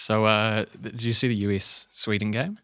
So, 0.00 0.24
uh, 0.24 0.64
did 0.80 1.02
you 1.02 1.12
see 1.12 1.28
the 1.28 1.34
US 1.50 1.86
Sweden 1.92 2.30
game? 2.30 2.58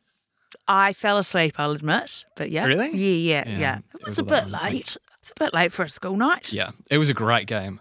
I 0.66 0.94
fell 0.94 1.18
asleep, 1.18 1.54
I'll 1.58 1.72
admit. 1.72 2.24
But 2.34 2.50
yeah. 2.50 2.64
Really? 2.64 2.90
Yeah, 2.90 3.42
yeah, 3.42 3.50
Yeah, 3.50 3.58
yeah. 3.58 3.76
it 3.76 3.84
It 4.00 4.04
was 4.06 4.12
was 4.12 4.18
a 4.20 4.22
bit 4.22 4.48
late. 4.48 4.96
It's 5.20 5.30
a 5.32 5.44
bit 5.44 5.52
late 5.52 5.70
for 5.72 5.82
a 5.82 5.88
school 5.88 6.16
night. 6.16 6.52
Yeah, 6.52 6.70
it 6.90 6.98
was 6.98 7.10
a 7.10 7.14
great 7.14 7.46
game. 7.46 7.80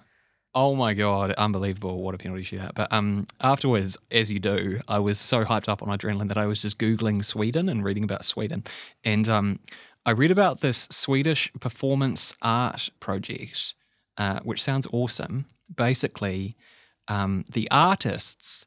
Oh 0.54 0.74
my 0.76 0.94
god, 0.94 1.32
unbelievable! 1.34 2.02
What 2.02 2.16
a 2.16 2.18
penalty 2.18 2.44
shootout! 2.44 2.76
But 2.76 2.92
um, 2.92 3.28
afterwards, 3.42 3.98
as 4.10 4.32
you 4.32 4.40
do, 4.40 4.80
I 4.88 5.00
was 5.00 5.20
so 5.20 5.44
hyped 5.44 5.68
up 5.70 5.84
on 5.84 5.90
adrenaline 5.90 6.30
that 6.30 6.38
I 6.38 6.46
was 6.46 6.62
just 6.62 6.78
googling 6.78 7.24
Sweden 7.24 7.68
and 7.70 7.84
reading 7.84 8.06
about 8.06 8.24
Sweden, 8.24 8.64
and 9.04 9.28
um, 9.30 9.60
I 10.06 10.12
read 10.12 10.32
about 10.32 10.62
this 10.62 10.88
Swedish 10.92 11.52
performance 11.60 12.36
art 12.42 12.90
project, 13.02 13.74
uh, 14.18 14.40
which 14.44 14.64
sounds 14.64 14.88
awesome. 14.94 15.46
Basically, 15.76 16.56
um, 17.10 17.44
the 17.52 17.70
artists 17.70 18.66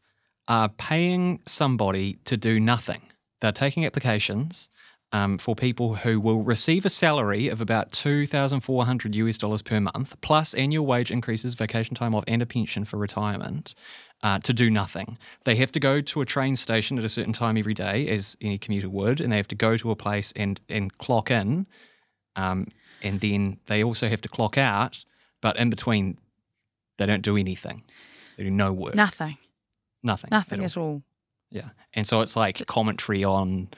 are 0.49 0.71
paying 0.71 1.41
somebody 1.47 2.19
to 2.25 2.37
do 2.37 2.59
nothing. 2.59 3.03
They're 3.41 3.53
taking 3.53 3.85
applications 3.85 4.71
um, 5.13 5.39
for 5.39 5.55
people 5.55 5.97
who 5.97 6.19
will 6.19 6.43
receive 6.43 6.85
a 6.85 6.91
salary 6.91 7.49
of 7.49 7.61
about 7.61 7.93
2,400 7.93 9.15
US 9.15 9.39
dollars 9.39 9.63
per 9.63 9.81
month, 9.81 10.21
plus 10.21 10.55
annual 10.55 10.87
wage 10.87 11.11
increases, 11.11 11.55
vacation 11.55 11.95
time 11.95 12.15
off, 12.15 12.25
and 12.27 12.43
a 12.43 12.47
pension 12.47 12.85
for 12.85 12.97
retirement. 12.97 13.75
Uh, 14.21 14.37
to 14.41 14.53
do 14.53 14.69
nothing. 14.69 15.17
They 15.45 15.55
have 15.55 15.71
to 15.71 15.79
go 15.79 16.01
to 16.01 16.21
a 16.21 16.27
train 16.27 16.57
station 16.57 16.99
at 16.99 17.05
a 17.05 17.09
certain 17.09 17.33
time 17.33 17.57
every 17.57 17.73
day, 17.73 18.09
as 18.09 18.37
any 18.41 18.59
commuter 18.59 18.89
would, 18.89 19.21
and 19.21 19.31
they 19.31 19.37
have 19.37 19.47
to 19.47 19.55
go 19.55 19.77
to 19.77 19.93
a 19.93 19.95
place 19.95 20.33
and 20.35 20.61
and 20.69 20.99
clock 20.99 21.31
in, 21.31 21.69
um, 22.35 22.67
and 23.01 23.21
then 23.21 23.61
they 23.67 23.85
also 23.85 24.09
have 24.09 24.21
to 24.23 24.29
clock 24.29 24.59
out. 24.59 25.05
But 25.41 25.57
in 25.57 25.71
between, 25.71 26.19
they 26.97 27.07
don't 27.07 27.23
do 27.23 27.37
anything. 27.37 27.85
They 28.37 28.43
do 28.43 28.51
no 28.51 28.73
work. 28.73 28.97
Nothing. 28.97 29.39
Nothing. 30.03 30.29
Nothing 30.31 30.65
at 30.65 30.77
all. 30.77 30.85
all. 30.85 31.03
Yeah. 31.51 31.71
And 31.95 32.07
so 32.07 32.21
it's 32.21 32.37
like 32.37 32.67
commentary 32.67 33.25
on 33.25 33.69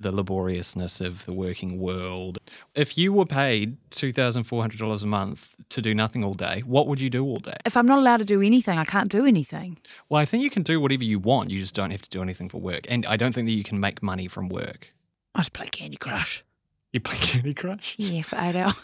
the 0.00 0.12
laboriousness 0.12 1.00
of 1.00 1.24
the 1.26 1.32
working 1.32 1.78
world. 1.78 2.38
If 2.74 2.96
you 2.96 3.12
were 3.12 3.26
paid 3.26 3.76
$2,400 3.90 5.02
a 5.02 5.06
month 5.06 5.54
to 5.70 5.82
do 5.82 5.94
nothing 5.94 6.22
all 6.22 6.34
day, 6.34 6.60
what 6.64 6.86
would 6.86 7.00
you 7.00 7.10
do 7.10 7.24
all 7.24 7.38
day? 7.38 7.56
If 7.64 7.76
I'm 7.76 7.86
not 7.86 7.98
allowed 7.98 8.18
to 8.18 8.24
do 8.24 8.40
anything, 8.40 8.78
I 8.78 8.84
can't 8.84 9.10
do 9.10 9.26
anything. 9.26 9.78
Well, 10.08 10.20
I 10.20 10.24
think 10.24 10.44
you 10.44 10.50
can 10.50 10.62
do 10.62 10.80
whatever 10.80 11.04
you 11.04 11.18
want. 11.18 11.50
You 11.50 11.58
just 11.58 11.74
don't 11.74 11.90
have 11.90 12.02
to 12.02 12.10
do 12.10 12.22
anything 12.22 12.48
for 12.48 12.60
work. 12.60 12.86
And 12.88 13.04
I 13.06 13.16
don't 13.16 13.34
think 13.34 13.48
that 13.48 13.52
you 13.52 13.64
can 13.64 13.80
make 13.80 14.02
money 14.02 14.28
from 14.28 14.48
work. 14.48 14.88
I 15.34 15.40
just 15.40 15.52
play 15.52 15.66
Candy 15.66 15.96
Crush. 15.96 16.44
You 16.92 17.00
play 17.00 17.16
Candy 17.20 17.54
Crush? 17.54 17.94
Yeah, 17.98 18.22
for 18.22 18.36
eight 18.36 18.56
hours. 18.56 18.74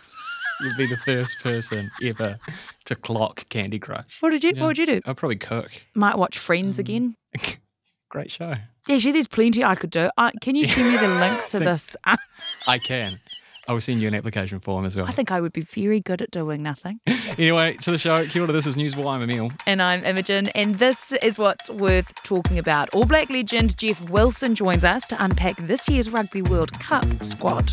You'd 0.60 0.76
be 0.76 0.86
the 0.86 0.96
first 0.98 1.38
person 1.40 1.90
ever 2.02 2.38
to 2.86 2.94
clock 2.94 3.48
Candy 3.48 3.78
Crush. 3.78 4.06
What 4.20 4.30
did 4.30 4.44
you 4.44 4.52
Yeah. 4.54 4.60
what 4.62 4.66
would 4.68 4.78
you 4.78 4.86
do? 4.86 5.00
I'd 5.04 5.16
probably 5.16 5.36
cook. 5.36 5.70
Might 5.94 6.16
watch 6.16 6.38
Friends 6.38 6.76
Mm. 6.76 6.80
again. 6.80 7.16
Great 8.08 8.30
show. 8.30 8.54
Yeah, 8.86 8.96
actually, 8.96 9.12
there's 9.12 9.26
plenty 9.26 9.64
I 9.64 9.74
could 9.74 9.90
do. 9.90 10.08
Uh, 10.16 10.30
can 10.40 10.54
you 10.54 10.64
send 10.66 10.88
me 10.92 10.96
the 10.98 11.08
link 11.08 11.44
to 11.46 11.58
this? 11.60 11.96
I 12.66 12.78
can. 12.78 13.18
I 13.66 13.72
will 13.72 13.80
send 13.80 14.02
you 14.02 14.08
an 14.08 14.14
application 14.14 14.60
form 14.60 14.84
as 14.84 14.96
well. 14.96 15.06
I 15.06 15.12
think 15.12 15.32
I 15.32 15.40
would 15.40 15.52
be 15.52 15.62
very 15.62 16.00
good 16.00 16.20
at 16.20 16.30
doing 16.30 16.62
nothing. 16.62 17.00
Anyway, 17.36 17.76
to 17.78 17.90
the 17.90 17.98
show. 17.98 18.24
Kia 18.28 18.42
ora, 18.42 18.52
this 18.52 18.64
is 18.64 18.76
Newsable. 18.76 19.10
I'm 19.10 19.20
Emil. 19.20 19.50
And 19.66 19.82
I'm 19.82 20.04
Imogen, 20.04 20.50
and 20.50 20.78
this 20.78 21.10
is 21.14 21.36
what's 21.36 21.68
worth 21.68 22.14
talking 22.22 22.60
about. 22.60 22.94
All 22.94 23.06
Black 23.06 23.28
legend 23.28 23.76
Jeff 23.76 24.00
Wilson 24.08 24.54
joins 24.54 24.84
us 24.84 25.08
to 25.08 25.24
unpack 25.24 25.56
this 25.56 25.88
year's 25.88 26.08
Rugby 26.10 26.42
World 26.42 26.78
Cup 26.78 27.24
squad. 27.24 27.72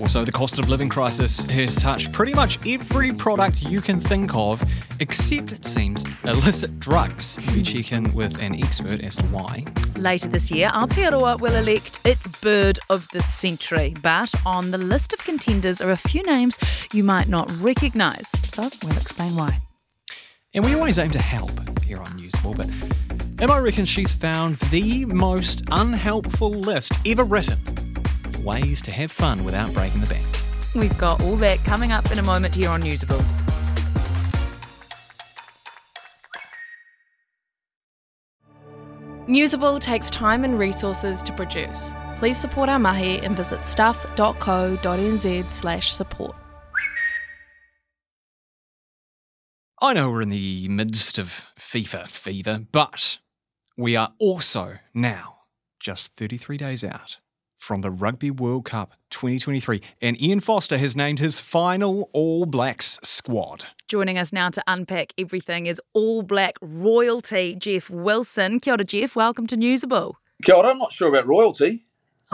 Also, 0.00 0.24
the 0.24 0.32
cost 0.32 0.58
of 0.58 0.68
living 0.68 0.88
crisis 0.88 1.44
has 1.44 1.76
touched 1.76 2.10
pretty 2.12 2.34
much 2.34 2.58
every 2.66 3.12
product 3.12 3.62
you 3.62 3.80
can 3.80 4.00
think 4.00 4.34
of, 4.34 4.60
except, 5.00 5.52
it 5.52 5.64
seems, 5.64 6.04
illicit 6.24 6.78
drugs. 6.80 7.38
We 7.54 7.62
check 7.62 7.92
in 7.92 8.12
with 8.14 8.40
an 8.42 8.54
expert 8.54 9.02
as 9.02 9.16
to 9.16 9.24
why. 9.26 9.64
Later 9.96 10.28
this 10.28 10.50
year, 10.50 10.68
Aotearoa 10.68 11.40
will 11.40 11.54
elect 11.54 12.00
its 12.04 12.26
Bird 12.40 12.78
of 12.90 13.08
the 13.12 13.22
Century. 13.22 13.94
But 14.02 14.32
on 14.44 14.70
the 14.70 14.78
list 14.78 15.12
of 15.12 15.18
contenders 15.20 15.80
are 15.80 15.90
a 15.90 15.96
few 15.96 16.22
names 16.22 16.58
you 16.92 17.04
might 17.04 17.28
not 17.28 17.50
recognise. 17.60 18.28
So 18.48 18.68
we'll 18.82 18.96
explain 18.96 19.36
why. 19.36 19.60
And 20.54 20.64
we 20.64 20.74
always 20.74 20.98
aim 20.98 21.10
to 21.10 21.18
help 21.18 21.50
here 21.80 21.98
on 21.98 22.06
Newsable, 22.18 22.56
but 22.56 22.68
Emma 23.42 23.60
reckons 23.60 23.88
she's 23.88 24.12
found 24.12 24.56
the 24.70 25.04
most 25.04 25.62
unhelpful 25.70 26.50
list 26.50 26.92
ever 27.04 27.24
written. 27.24 27.58
Ways 28.42 28.80
to 28.82 28.92
have 28.92 29.12
fun 29.12 29.44
without 29.44 29.72
breaking 29.74 30.00
the 30.00 30.06
bank. 30.06 30.24
We've 30.74 30.96
got 30.98 31.22
all 31.22 31.36
that 31.36 31.62
coming 31.64 31.92
up 31.92 32.10
in 32.10 32.18
a 32.18 32.22
moment 32.22 32.54
here 32.54 32.70
on 32.70 32.82
Newsable. 32.82 33.22
Newsable 39.28 39.80
takes 39.80 40.10
time 40.10 40.44
and 40.44 40.58
resources 40.58 41.22
to 41.22 41.32
produce. 41.32 41.92
Please 42.18 42.38
support 42.38 42.68
our 42.68 42.78
mahi 42.78 43.18
and 43.18 43.36
visit 43.36 43.66
stuff.co.nz 43.66 45.52
slash 45.52 45.92
support. 45.92 46.36
I 49.82 49.92
know 49.92 50.10
we're 50.10 50.22
in 50.22 50.30
the 50.30 50.68
midst 50.68 51.18
of 51.18 51.46
FIFA 51.58 52.08
fever, 52.08 52.66
but 52.72 53.18
we 53.76 53.94
are 53.94 54.14
also 54.18 54.78
now 54.94 55.40
just 55.80 56.12
33 56.16 56.56
days 56.56 56.82
out 56.82 57.18
from 57.56 57.80
the 57.80 57.90
Rugby 57.90 58.30
World 58.30 58.64
Cup 58.64 58.92
2023, 59.10 59.80
and 60.00 60.20
Ian 60.20 60.40
Foster 60.40 60.78
has 60.78 60.94
named 60.94 61.18
his 61.18 61.40
final 61.40 62.10
All 62.12 62.46
Blacks 62.46 62.98
squad. 63.02 63.64
Joining 63.88 64.18
us 64.18 64.32
now 64.32 64.50
to 64.50 64.62
unpack 64.66 65.12
everything 65.18 65.66
is 65.66 65.80
All 65.94 66.22
Black 66.22 66.56
royalty, 66.60 67.56
Jeff 67.56 67.90
Wilson. 67.90 68.60
Kia 68.60 68.74
ora, 68.74 68.84
Jeff. 68.84 69.16
Welcome 69.16 69.46
to 69.48 69.56
Newsable. 69.56 70.14
Kia 70.44 70.54
ora, 70.54 70.70
I'm 70.70 70.78
not 70.78 70.92
sure 70.92 71.08
about 71.08 71.26
royalty. 71.26 71.84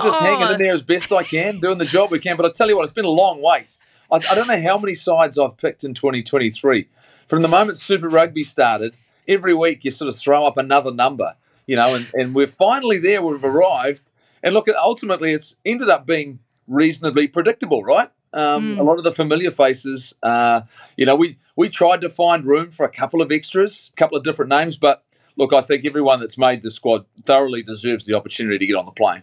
Just 0.02 0.16
Oh. 0.16 0.24
hanging 0.24 0.52
in 0.54 0.58
there 0.58 0.72
as 0.72 0.82
best 0.82 1.12
I 1.12 1.22
can, 1.22 1.60
doing 1.60 1.78
the 1.78 1.84
job 1.84 2.10
we 2.10 2.18
can. 2.18 2.36
But 2.36 2.46
I 2.46 2.50
tell 2.50 2.68
you 2.68 2.76
what, 2.76 2.82
it's 2.84 2.92
been 2.94 3.04
a 3.04 3.10
long 3.10 3.42
wait. 3.42 3.76
I, 4.10 4.16
I 4.30 4.34
don't 4.34 4.48
know 4.48 4.60
how 4.60 4.78
many 4.78 4.94
sides 4.94 5.38
I've 5.38 5.56
picked 5.56 5.84
in 5.84 5.94
2023. 5.94 6.88
From 7.28 7.42
the 7.42 7.48
moment 7.48 7.78
Super 7.78 8.08
Rugby 8.08 8.42
started, 8.42 8.98
every 9.28 9.54
week 9.54 9.84
you 9.84 9.90
sort 9.90 10.08
of 10.12 10.18
throw 10.18 10.44
up 10.46 10.56
another 10.56 10.92
number, 10.92 11.36
you 11.66 11.76
know, 11.76 11.94
and, 11.94 12.08
and 12.14 12.34
we're 12.34 12.46
finally 12.46 12.98
there. 12.98 13.22
We've 13.22 13.44
arrived. 13.44 14.10
And 14.42 14.54
look, 14.54 14.66
ultimately, 14.82 15.32
it's 15.32 15.56
ended 15.64 15.88
up 15.88 16.06
being 16.06 16.40
reasonably 16.66 17.28
predictable, 17.28 17.82
right? 17.82 18.08
Um, 18.32 18.76
Mm. 18.76 18.78
A 18.78 18.82
lot 18.82 18.98
of 18.98 19.04
the 19.04 19.12
familiar 19.12 19.50
faces, 19.50 20.14
uh, 20.22 20.62
you 20.96 21.04
know, 21.04 21.14
we, 21.14 21.38
we 21.54 21.68
tried 21.68 22.00
to 22.00 22.08
find 22.08 22.46
room 22.46 22.70
for 22.70 22.84
a 22.86 22.88
couple 22.88 23.20
of 23.20 23.30
extras, 23.30 23.90
a 23.92 23.96
couple 23.96 24.16
of 24.16 24.24
different 24.24 24.48
names, 24.48 24.76
but 24.76 25.04
look, 25.36 25.52
I 25.52 25.60
think 25.60 25.84
everyone 25.84 26.20
that's 26.20 26.38
made 26.38 26.62
the 26.62 26.70
squad 26.70 27.04
thoroughly 27.24 27.62
deserves 27.62 28.04
the 28.04 28.14
opportunity 28.14 28.58
to 28.58 28.66
get 28.66 28.76
on 28.76 28.86
the 28.86 28.92
plane. 28.92 29.22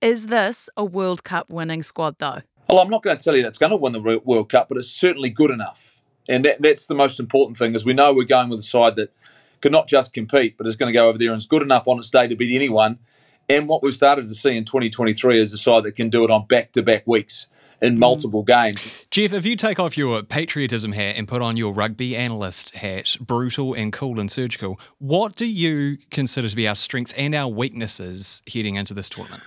Is 0.00 0.28
this 0.28 0.68
a 0.76 0.84
World 0.84 1.24
Cup 1.24 1.50
winning 1.50 1.82
squad, 1.82 2.16
though? 2.18 2.42
Well, 2.68 2.78
I'm 2.78 2.90
not 2.90 3.02
going 3.02 3.16
to 3.16 3.24
tell 3.24 3.34
you 3.34 3.42
that's 3.42 3.58
going 3.58 3.70
to 3.70 3.76
win 3.76 3.92
the 3.92 4.20
World 4.24 4.48
Cup, 4.48 4.68
but 4.68 4.78
it's 4.78 4.90
certainly 4.90 5.30
good 5.30 5.50
enough. 5.50 5.96
And 6.28 6.44
that, 6.44 6.62
that's 6.62 6.86
the 6.86 6.94
most 6.94 7.18
important 7.18 7.56
thing, 7.56 7.74
is 7.74 7.84
we 7.84 7.94
know 7.94 8.12
we're 8.12 8.24
going 8.24 8.48
with 8.48 8.60
a 8.60 8.62
side 8.62 8.96
that 8.96 9.12
can 9.60 9.72
not 9.72 9.88
just 9.88 10.12
compete, 10.12 10.56
but 10.56 10.66
is 10.66 10.76
going 10.76 10.92
to 10.92 10.96
go 10.96 11.08
over 11.08 11.18
there 11.18 11.30
and 11.30 11.40
is 11.40 11.46
good 11.46 11.62
enough 11.62 11.88
on 11.88 11.98
its 11.98 12.10
day 12.10 12.28
to 12.28 12.36
beat 12.36 12.54
anyone. 12.54 12.98
And 13.48 13.68
what 13.68 13.82
we've 13.82 13.94
started 13.94 14.26
to 14.26 14.34
see 14.34 14.56
in 14.56 14.64
2023 14.64 15.40
is 15.40 15.52
a 15.52 15.58
side 15.58 15.84
that 15.84 15.92
can 15.92 16.10
do 16.10 16.24
it 16.24 16.30
on 16.30 16.46
back-to-back 16.46 17.06
weeks 17.06 17.48
in 17.82 17.98
multiple 17.98 18.42
games. 18.42 19.04
Jeff, 19.10 19.32
if 19.32 19.44
you 19.44 19.56
take 19.56 19.78
off 19.78 19.96
your 19.96 20.22
patriotism 20.22 20.92
hat 20.92 21.16
and 21.16 21.28
put 21.28 21.42
on 21.42 21.56
your 21.56 21.72
rugby 21.72 22.16
analyst 22.16 22.74
hat, 22.76 23.16
brutal 23.20 23.74
and 23.74 23.92
cool 23.92 24.18
and 24.18 24.30
surgical, 24.30 24.80
what 24.98 25.36
do 25.36 25.46
you 25.46 25.98
consider 26.10 26.48
to 26.48 26.56
be 26.56 26.66
our 26.66 26.74
strengths 26.74 27.12
and 27.14 27.34
our 27.34 27.48
weaknesses 27.48 28.42
heading 28.52 28.76
into 28.76 28.94
this 28.94 29.08
tournament? 29.08 29.42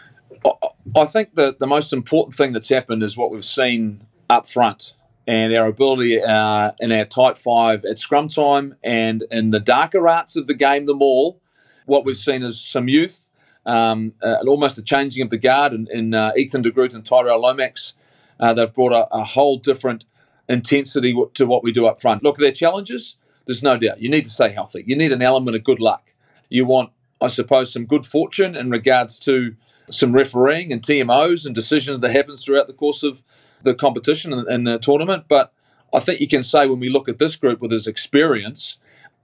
I- 0.95 1.05
think 1.05 1.35
that 1.35 1.59
the 1.59 1.67
most 1.67 1.91
important 1.91 2.35
thing 2.35 2.51
that's 2.51 2.69
happened 2.69 3.03
is 3.03 3.17
what 3.17 3.31
we've 3.31 3.43
seen 3.43 4.05
up 4.29 4.47
front 4.47 4.93
and 5.27 5.53
our 5.53 5.67
ability 5.67 6.21
uh, 6.21 6.71
in 6.79 6.91
our 6.91 7.05
tight 7.05 7.37
five 7.37 7.83
at 7.85 7.97
scrum 7.97 8.27
time 8.27 8.75
and 8.83 9.23
in 9.31 9.51
the 9.51 9.59
darker 9.59 10.07
arts 10.07 10.35
of 10.35 10.47
the 10.47 10.53
game, 10.53 10.85
the 10.85 10.93
maul. 10.93 11.41
What 11.85 12.05
we've 12.05 12.17
seen 12.17 12.43
is 12.43 12.61
some 12.61 12.87
youth, 12.87 13.19
um, 13.69 14.13
uh, 14.23 14.37
almost 14.47 14.77
a 14.77 14.81
changing 14.81 15.23
of 15.23 15.29
the 15.29 15.37
guard 15.37 15.73
in, 15.73 15.87
in 15.91 16.13
uh, 16.13 16.31
Ethan 16.35 16.61
de 16.61 16.71
Groot 16.71 16.93
and 16.93 17.05
Tyrell 17.05 17.41
Lomax. 17.41 17.93
Uh, 18.39 18.53
they've 18.53 18.73
brought 18.73 18.93
a, 18.93 19.07
a 19.15 19.23
whole 19.23 19.57
different 19.57 20.05
intensity 20.47 21.15
to 21.35 21.45
what 21.45 21.63
we 21.63 21.71
do 21.71 21.85
up 21.85 22.01
front. 22.01 22.23
Look, 22.23 22.37
their 22.37 22.51
challenges, 22.51 23.17
there's 23.45 23.61
no 23.61 23.77
doubt. 23.77 24.01
You 24.01 24.09
need 24.09 24.23
to 24.23 24.29
stay 24.29 24.51
healthy. 24.51 24.83
You 24.87 24.95
need 24.95 25.11
an 25.11 25.21
element 25.21 25.55
of 25.55 25.63
good 25.63 25.79
luck. 25.79 26.13
You 26.49 26.65
want, 26.65 26.89
I 27.21 27.27
suppose, 27.27 27.71
some 27.71 27.85
good 27.85 28.05
fortune 28.05 28.55
in 28.55 28.71
regards 28.71 29.19
to 29.19 29.55
some 29.91 30.13
refereeing 30.13 30.71
and 30.71 30.81
TMOs 30.81 31.45
and 31.45 31.53
decisions 31.53 31.99
that 31.99 32.11
happens 32.11 32.43
throughout 32.43 32.67
the 32.67 32.73
course 32.73 33.03
of 33.03 33.21
the 33.61 33.75
competition 33.75 34.33
and, 34.33 34.47
and 34.47 34.65
the 34.65 34.79
tournament. 34.79 35.25
But 35.27 35.53
I 35.93 35.99
think 35.99 36.21
you 36.21 36.27
can 36.27 36.43
say 36.43 36.65
when 36.65 36.79
we 36.79 36.89
look 36.89 37.09
at 37.09 37.19
this 37.19 37.35
group 37.35 37.59
with 37.59 37.71
his 37.71 37.87
experience, 37.87 38.77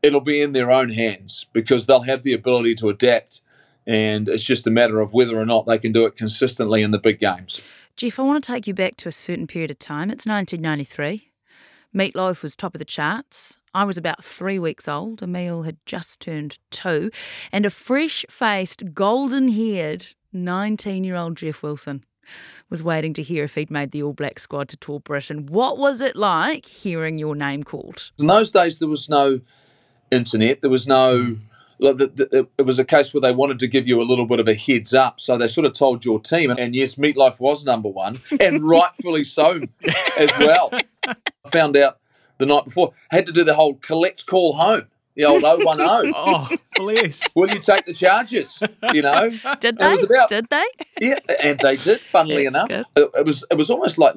it'll 0.03 0.21
be 0.21 0.41
in 0.41 0.51
their 0.51 0.71
own 0.71 0.89
hands 0.89 1.47
because 1.53 1.85
they'll 1.85 2.03
have 2.03 2.23
the 2.23 2.33
ability 2.33 2.75
to 2.75 2.89
adapt. 2.89 3.41
And 3.87 4.27
it's 4.27 4.43
just 4.43 4.65
a 4.67 4.71
matter 4.71 4.99
of 4.99 5.13
whether 5.13 5.37
or 5.37 5.45
not 5.45 5.65
they 5.65 5.77
can 5.77 5.91
do 5.91 6.05
it 6.05 6.15
consistently 6.15 6.81
in 6.81 6.91
the 6.91 6.97
big 6.97 7.19
games. 7.19 7.61
Jeff, 7.95 8.19
I 8.19 8.23
want 8.23 8.43
to 8.43 8.51
take 8.51 8.67
you 8.67 8.73
back 8.73 8.97
to 8.97 9.09
a 9.09 9.11
certain 9.11 9.47
period 9.47 9.71
of 9.71 9.79
time. 9.79 10.09
It's 10.09 10.25
1993. 10.25 11.29
Meatloaf 11.95 12.43
was 12.43 12.55
top 12.55 12.75
of 12.75 12.79
the 12.79 12.85
charts. 12.85 13.57
I 13.73 13.83
was 13.85 13.97
about 13.97 14.23
three 14.23 14.59
weeks 14.59 14.87
old. 14.87 15.21
Emil 15.21 15.63
had 15.63 15.77
just 15.85 16.19
turned 16.19 16.59
two, 16.71 17.09
and 17.51 17.65
a 17.65 17.69
fresh 17.69 18.25
faced, 18.29 18.93
golden 18.93 19.49
haired 19.49 20.07
19 20.33 21.03
year 21.03 21.15
old 21.15 21.37
Jeff 21.37 21.63
Wilson 21.63 22.03
was 22.69 22.83
waiting 22.83 23.13
to 23.13 23.23
hear 23.23 23.43
if 23.43 23.55
he'd 23.55 23.71
made 23.71 23.91
the 23.91 24.03
All 24.03 24.13
Black 24.13 24.39
squad 24.39 24.69
to 24.69 24.77
tour 24.77 24.99
Britain. 24.99 25.45
What 25.45 25.77
was 25.77 26.01
it 26.01 26.15
like 26.15 26.65
hearing 26.65 27.17
your 27.17 27.35
name 27.35 27.63
called? 27.63 28.11
In 28.17 28.27
those 28.27 28.49
days, 28.49 28.79
there 28.79 28.87
was 28.87 29.07
no 29.09 29.41
internet. 30.11 30.61
There 30.61 30.69
was 30.69 30.87
no. 30.87 31.23
Hmm. 31.23 31.33
Like, 31.79 31.97
the- 31.97 32.07
the- 32.07 32.47
It 32.57 32.63
was 32.65 32.79
a 32.79 32.85
case 32.85 33.13
where 33.13 33.21
they 33.21 33.31
wanted 33.31 33.59
to 33.59 33.67
give 33.67 33.87
you 33.87 34.01
a 34.01 34.03
little 34.03 34.25
bit 34.25 34.39
of 34.39 34.47
a 34.47 34.53
heads 34.53 34.93
up, 34.93 35.19
so 35.19 35.37
they 35.37 35.47
sort 35.47 35.65
of 35.65 35.73
told 35.73 36.05
your 36.05 36.19
team. 36.19 36.49
And 36.51 36.75
yes, 36.75 36.95
Meatloaf 36.95 37.39
was 37.39 37.65
number 37.65 37.89
one, 37.89 38.19
and 38.39 38.63
rightfully 38.67 39.23
so 39.23 39.61
as 40.17 40.29
well. 40.39 40.69
I 41.07 41.15
found 41.51 41.75
out 41.77 41.99
the 42.37 42.45
night 42.45 42.65
before. 42.65 42.93
had 43.11 43.25
to 43.27 43.31
do 43.31 43.43
the 43.43 43.53
whole 43.55 43.75
collect 43.75 44.25
call 44.25 44.53
home, 44.53 44.87
the 45.15 45.25
old 45.25 45.41
010. 45.43 45.57
Oh, 46.15 46.49
bless. 46.75 47.23
Will 47.35 47.49
you 47.49 47.59
take 47.59 47.85
the 47.85 47.93
charges? 47.93 48.61
You 48.93 49.01
know, 49.01 49.29
Did 49.59 49.75
they? 49.79 49.93
about- 50.01 50.29
Did 50.29 50.47
they? 50.49 50.65
yeah, 50.99 51.19
and 51.41 51.59
they 51.59 51.75
did. 51.77 52.01
Funnily 52.01 52.47
That's 52.49 52.69
enough, 52.69 52.85
it, 52.95 53.09
it 53.15 53.25
was 53.25 53.45
it 53.49 53.55
was 53.55 53.69
almost 53.69 53.97
like 53.97 54.15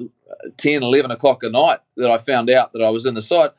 10, 0.57 0.83
11 0.83 1.11
o'clock 1.11 1.43
at 1.43 1.51
night 1.51 1.79
that 1.97 2.09
I 2.11 2.17
found 2.17 2.49
out 2.49 2.73
that 2.73 2.81
I 2.81 2.89
was 2.89 3.05
in 3.05 3.13
the 3.13 3.21
side. 3.21 3.51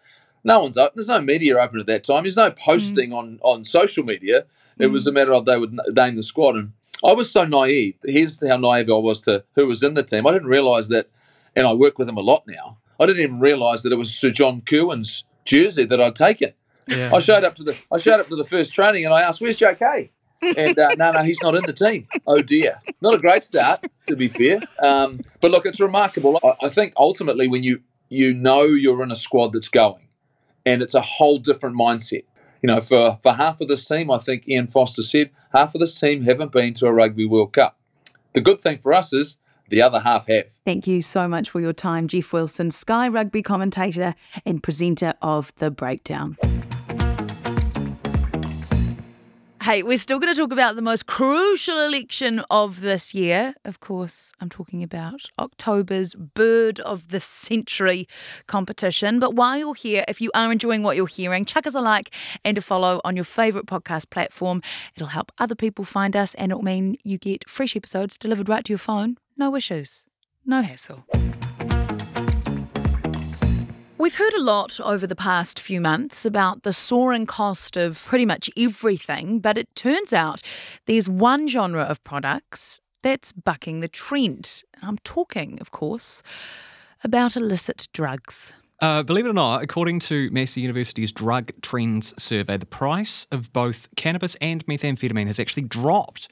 No 0.42 0.60
one's 0.60 0.76
up. 0.76 0.94
There's 0.94 1.08
no 1.08 1.20
media 1.20 1.58
open 1.58 1.80
at 1.80 1.86
that 1.86 2.04
time. 2.04 2.24
There's 2.24 2.36
no 2.36 2.50
posting 2.50 3.12
on 3.12 3.38
on 3.42 3.64
social 3.64 4.04
media. 4.04 4.46
It 4.78 4.86
was 4.86 5.06
a 5.06 5.12
matter 5.12 5.34
of 5.34 5.44
they 5.44 5.58
would 5.58 5.78
name 5.88 6.16
the 6.16 6.22
squad, 6.22 6.56
and 6.56 6.72
I 7.04 7.12
was 7.12 7.30
so 7.30 7.44
naive. 7.44 7.96
Here's 8.04 8.46
how 8.46 8.56
naive 8.56 8.90
I 8.90 8.94
was 8.94 9.20
to 9.22 9.44
who 9.54 9.66
was 9.66 9.82
in 9.82 9.94
the 9.94 10.02
team. 10.02 10.26
I 10.26 10.32
didn't 10.32 10.48
realise 10.48 10.88
that, 10.88 11.08
and 11.54 11.66
I 11.66 11.74
work 11.74 11.98
with 11.98 12.08
him 12.08 12.16
a 12.16 12.22
lot 12.22 12.44
now. 12.46 12.78
I 12.98 13.06
didn't 13.06 13.22
even 13.22 13.40
realise 13.40 13.82
that 13.82 13.92
it 13.92 13.96
was 13.96 14.14
Sir 14.14 14.30
John 14.30 14.62
Kirwan's 14.62 15.24
jersey 15.44 15.84
that 15.84 16.00
I'd 16.00 16.16
taken. 16.16 16.52
Yeah. 16.86 17.10
I 17.14 17.18
showed 17.18 17.44
up 17.44 17.54
to 17.56 17.62
the 17.62 17.76
I 17.92 17.98
showed 17.98 18.20
up 18.20 18.28
to 18.28 18.36
the 18.36 18.44
first 18.44 18.74
training 18.74 19.04
and 19.04 19.14
I 19.14 19.22
asked, 19.22 19.40
"Where's 19.40 19.56
JK?" 19.56 20.10
And 20.56 20.78
uh, 20.78 20.94
no, 20.96 21.12
no, 21.12 21.22
he's 21.22 21.40
not 21.42 21.54
in 21.54 21.62
the 21.64 21.72
team. 21.72 22.08
Oh 22.26 22.40
dear, 22.40 22.74
not 23.00 23.14
a 23.14 23.18
great 23.18 23.44
start 23.44 23.86
to 24.06 24.16
be 24.16 24.28
fair. 24.28 24.60
Um, 24.82 25.20
but 25.40 25.50
look, 25.50 25.66
it's 25.66 25.80
remarkable. 25.80 26.40
I, 26.42 26.66
I 26.66 26.68
think 26.68 26.94
ultimately 26.96 27.48
when 27.48 27.62
you 27.62 27.80
you 28.08 28.34
know 28.34 28.62
you're 28.62 29.02
in 29.02 29.10
a 29.10 29.16
squad 29.16 29.52
that's 29.52 29.68
going, 29.68 30.08
and 30.66 30.82
it's 30.82 30.94
a 30.94 31.00
whole 31.00 31.38
different 31.38 31.76
mindset. 31.76 32.24
You 32.62 32.66
know, 32.66 32.80
for 32.80 33.18
for 33.22 33.32
half 33.32 33.60
of 33.60 33.68
this 33.68 33.84
team, 33.84 34.10
I 34.10 34.18
think 34.18 34.48
Ian 34.48 34.68
Foster 34.68 35.02
said 35.02 35.30
half 35.52 35.74
of 35.74 35.80
this 35.80 35.98
team 35.98 36.22
haven't 36.24 36.52
been 36.52 36.74
to 36.74 36.86
a 36.86 36.92
Rugby 36.92 37.26
World 37.26 37.52
Cup. 37.52 37.78
The 38.32 38.40
good 38.40 38.60
thing 38.60 38.78
for 38.78 38.92
us 38.92 39.12
is 39.12 39.36
the 39.70 39.82
other 39.82 40.00
half 40.00 40.26
have. 40.26 40.58
Thank 40.64 40.86
you 40.86 41.00
so 41.00 41.26
much 41.26 41.48
for 41.50 41.60
your 41.60 41.72
time, 41.72 42.08
Jeff 42.08 42.32
Wilson, 42.32 42.70
Sky 42.70 43.08
Rugby 43.08 43.42
commentator 43.42 44.14
and 44.44 44.62
presenter 44.62 45.14
of 45.22 45.54
The 45.56 45.70
Breakdown. 45.70 46.36
Hey, 49.62 49.82
we're 49.82 49.98
still 49.98 50.18
going 50.18 50.32
to 50.32 50.40
talk 50.40 50.52
about 50.52 50.74
the 50.74 50.80
most 50.80 51.04
crucial 51.04 51.78
election 51.80 52.42
of 52.50 52.80
this 52.80 53.12
year. 53.12 53.52
Of 53.66 53.80
course, 53.80 54.32
I'm 54.40 54.48
talking 54.48 54.82
about 54.82 55.26
October's 55.38 56.14
Bird 56.14 56.80
of 56.80 57.08
the 57.08 57.20
Century 57.20 58.08
competition. 58.46 59.20
But 59.20 59.34
while 59.34 59.58
you're 59.58 59.74
here, 59.74 60.02
if 60.08 60.18
you 60.18 60.30
are 60.34 60.50
enjoying 60.50 60.82
what 60.82 60.96
you're 60.96 61.06
hearing, 61.06 61.44
chuck 61.44 61.66
us 61.66 61.74
a 61.74 61.82
like 61.82 62.10
and 62.42 62.56
a 62.56 62.62
follow 62.62 63.02
on 63.04 63.16
your 63.16 63.24
favourite 63.26 63.66
podcast 63.66 64.08
platform. 64.08 64.62
It'll 64.96 65.08
help 65.08 65.30
other 65.38 65.54
people 65.54 65.84
find 65.84 66.16
us 66.16 66.34
and 66.36 66.50
it'll 66.50 66.64
mean 66.64 66.96
you 67.04 67.18
get 67.18 67.46
fresh 67.46 67.76
episodes 67.76 68.16
delivered 68.16 68.48
right 68.48 68.64
to 68.64 68.72
your 68.72 68.78
phone. 68.78 69.18
No 69.36 69.54
issues, 69.54 70.06
no 70.46 70.62
hassle. 70.62 71.04
We've 74.00 74.14
heard 74.14 74.32
a 74.32 74.40
lot 74.40 74.80
over 74.80 75.06
the 75.06 75.14
past 75.14 75.60
few 75.60 75.78
months 75.78 76.24
about 76.24 76.62
the 76.62 76.72
soaring 76.72 77.26
cost 77.26 77.76
of 77.76 78.02
pretty 78.06 78.24
much 78.24 78.48
everything, 78.56 79.40
but 79.40 79.58
it 79.58 79.68
turns 79.74 80.14
out 80.14 80.40
there's 80.86 81.06
one 81.06 81.48
genre 81.48 81.82
of 81.82 82.02
products 82.02 82.80
that's 83.02 83.30
bucking 83.32 83.80
the 83.80 83.88
trend. 83.88 84.62
I'm 84.80 84.96
talking, 85.04 85.58
of 85.60 85.70
course, 85.70 86.22
about 87.04 87.36
illicit 87.36 87.88
drugs. 87.92 88.54
Uh, 88.80 89.02
believe 89.02 89.26
it 89.26 89.28
or 89.28 89.34
not, 89.34 89.62
according 89.62 89.98
to 89.98 90.30
Massey 90.30 90.62
University's 90.62 91.12
Drug 91.12 91.52
Trends 91.60 92.14
Survey, 92.16 92.56
the 92.56 92.64
price 92.64 93.26
of 93.30 93.52
both 93.52 93.86
cannabis 93.96 94.34
and 94.36 94.64
methamphetamine 94.64 95.26
has 95.26 95.38
actually 95.38 95.64
dropped 95.64 96.26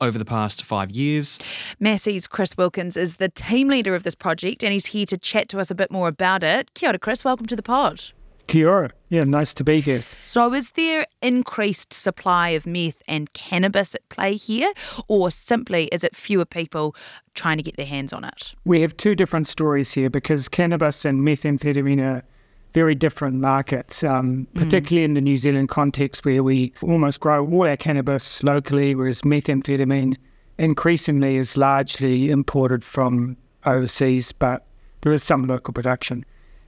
over 0.00 0.18
the 0.18 0.24
past 0.24 0.62
five 0.62 0.90
years. 0.90 1.38
Massey's 1.78 2.26
Chris 2.26 2.56
Wilkins 2.56 2.96
is 2.96 3.16
the 3.16 3.28
team 3.28 3.68
leader 3.68 3.94
of 3.94 4.02
this 4.02 4.14
project, 4.14 4.62
and 4.62 4.72
he's 4.72 4.86
here 4.86 5.06
to 5.06 5.16
chat 5.16 5.48
to 5.50 5.60
us 5.60 5.70
a 5.70 5.74
bit 5.74 5.90
more 5.90 6.08
about 6.08 6.42
it. 6.42 6.72
Kia 6.74 6.90
ora, 6.90 6.98
Chris. 6.98 7.24
Welcome 7.24 7.46
to 7.46 7.56
the 7.56 7.62
pod. 7.62 8.00
Kia 8.46 8.68
ora. 8.68 8.90
Yeah, 9.10 9.24
nice 9.24 9.54
to 9.54 9.64
be 9.64 9.80
here. 9.80 10.00
So, 10.02 10.52
is 10.54 10.72
there 10.72 11.06
increased 11.22 11.92
supply 11.92 12.50
of 12.50 12.66
meth 12.66 13.02
and 13.06 13.32
cannabis 13.32 13.94
at 13.94 14.08
play 14.08 14.34
here, 14.36 14.72
or 15.08 15.30
simply 15.30 15.86
is 15.86 16.02
it 16.02 16.16
fewer 16.16 16.44
people 16.44 16.96
trying 17.34 17.58
to 17.58 17.62
get 17.62 17.76
their 17.76 17.86
hands 17.86 18.12
on 18.12 18.24
it? 18.24 18.54
We 18.64 18.80
have 18.80 18.96
two 18.96 19.14
different 19.14 19.46
stories 19.46 19.92
here 19.92 20.10
because 20.10 20.48
cannabis 20.48 21.04
and 21.04 21.20
methamphetamine 21.22 22.00
are 22.00 22.24
very 22.72 22.94
different 22.94 23.36
markets, 23.36 24.04
um, 24.04 24.46
particularly 24.54 25.04
in 25.04 25.14
the 25.14 25.20
New 25.20 25.36
Zealand 25.36 25.68
context 25.68 26.24
where 26.24 26.42
we 26.42 26.72
almost 26.82 27.20
grow 27.20 27.46
all 27.46 27.66
our 27.66 27.76
cannabis 27.76 28.42
locally, 28.42 28.94
whereas 28.94 29.22
methamphetamine 29.22 30.16
increasingly 30.58 31.36
is 31.36 31.56
largely 31.56 32.30
imported 32.30 32.84
from 32.84 33.36
overseas, 33.66 34.32
but 34.32 34.66
there 35.00 35.12
is 35.12 35.22
some 35.22 35.46
local 35.46 35.72
production. 35.72 36.24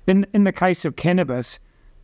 In, 0.06 0.26
in 0.32 0.44
the 0.44 0.52
case 0.52 0.84
of 0.84 0.96
cannabis, 0.96 1.58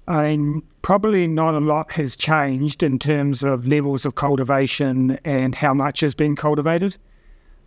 I 0.06 0.28
mean, 0.28 0.62
probably 0.82 1.26
not 1.26 1.54
a 1.54 1.58
lot 1.58 1.92
has 1.92 2.16
changed 2.16 2.82
in 2.82 2.98
terms 2.98 3.42
of 3.42 3.66
levels 3.66 4.06
of 4.06 4.14
cultivation 4.14 5.18
and 5.24 5.54
how 5.54 5.74
much 5.74 6.00
has 6.00 6.14
been 6.14 6.36
cultivated. 6.36 6.96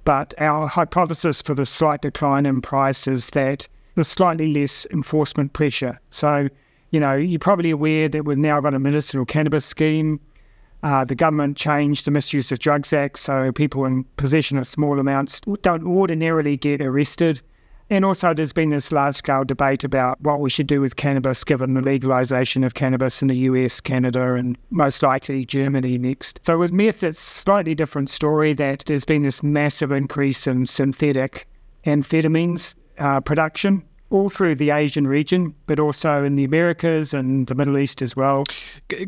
But 0.06 0.34
our 0.40 0.66
hypothesis 0.68 1.42
for 1.42 1.54
the 1.54 1.66
slight 1.66 2.02
decline 2.02 2.48
in 2.48 2.62
price 2.62 3.08
is 3.08 3.30
that 3.32 3.68
there's 4.02 4.08
slightly 4.08 4.52
less 4.52 4.88
enforcement 4.90 5.54
pressure. 5.54 6.00
So, 6.10 6.50
you 6.90 7.00
know, 7.00 7.16
you're 7.16 7.38
probably 7.38 7.70
aware 7.70 8.10
that 8.10 8.26
we've 8.26 8.36
now 8.36 8.60
got 8.60 8.74
a 8.74 8.80
medicinal 8.80 9.26
cannabis 9.26 9.64
scheme. 9.64 10.20
Uh, 10.82 11.06
the 11.06 11.14
government 11.14 11.56
changed 11.56 12.06
the 12.06 12.12
Misuse 12.12 12.52
of 12.52 12.58
Drugs 12.58 12.92
Act, 12.94 13.20
so 13.20 13.52
people 13.52 13.86
in 13.86 14.04
possession 14.18 14.58
of 14.58 14.66
small 14.66 15.00
amounts 15.00 15.40
don't 15.62 15.86
ordinarily 15.86 16.58
get 16.58 16.82
arrested. 16.82 17.42
And 17.92 18.04
also, 18.04 18.34
there's 18.34 18.54
been 18.54 18.70
this 18.70 18.92
large 18.92 19.14
scale 19.14 19.44
debate 19.44 19.84
about 19.84 20.20
what 20.22 20.40
we 20.40 20.50
should 20.50 20.66
do 20.66 20.82
with 20.82 20.96
cannabis 20.96 21.44
given 21.44 21.76
the 21.76 21.82
legalization 21.82 22.64
of 22.64 22.74
cannabis 22.74 23.22
in 23.22 23.28
the 23.28 23.36
US, 23.36 23.80
Canada, 23.80 24.34
and 24.34 24.58
most 24.72 25.04
likely 25.04 25.46
Germany 25.46 26.00
next. 26.00 26.40
So, 26.44 26.58
with 26.58 26.72
meth, 26.72 27.04
it's 27.04 27.22
a 27.22 27.42
slightly 27.42 27.76
different 27.76 28.10
story 28.10 28.54
that 28.54 28.86
there's 28.88 29.06
been 29.06 29.22
this 29.22 29.44
massive 29.44 29.92
increase 29.92 30.48
in 30.48 30.66
synthetic 30.66 31.48
amphetamines 31.86 32.74
uh, 32.98 33.20
production 33.22 33.84
all 34.12 34.30
through 34.30 34.56
the 34.56 34.70
Asian 34.70 35.08
region, 35.08 35.56
but 35.66 35.80
also 35.80 36.24
in 36.24 36.36
the 36.36 36.44
Americas 36.44 37.14
and 37.14 37.48
the 37.48 37.56
Middle 37.56 37.78
East 37.78 38.02
as 38.02 38.16
well. 38.16 38.44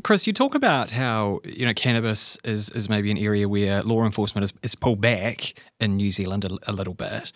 Chris, 0.03 0.25
you 0.25 0.33
talk 0.33 0.55
about 0.55 0.89
how 0.89 1.41
you 1.43 1.65
know 1.65 1.74
cannabis 1.74 2.38
is, 2.43 2.69
is 2.69 2.89
maybe 2.89 3.12
an 3.12 3.17
area 3.17 3.48
where 3.48 3.83
law 3.83 4.05
enforcement 4.05 4.45
is, 4.45 4.53
is 4.63 4.75
pulled 4.75 5.01
back 5.01 5.53
in 5.79 5.98
New 5.98 6.10
Zealand 6.10 6.45
a, 6.45 6.57
a 6.65 6.72
little 6.72 6.93
bit. 6.93 7.31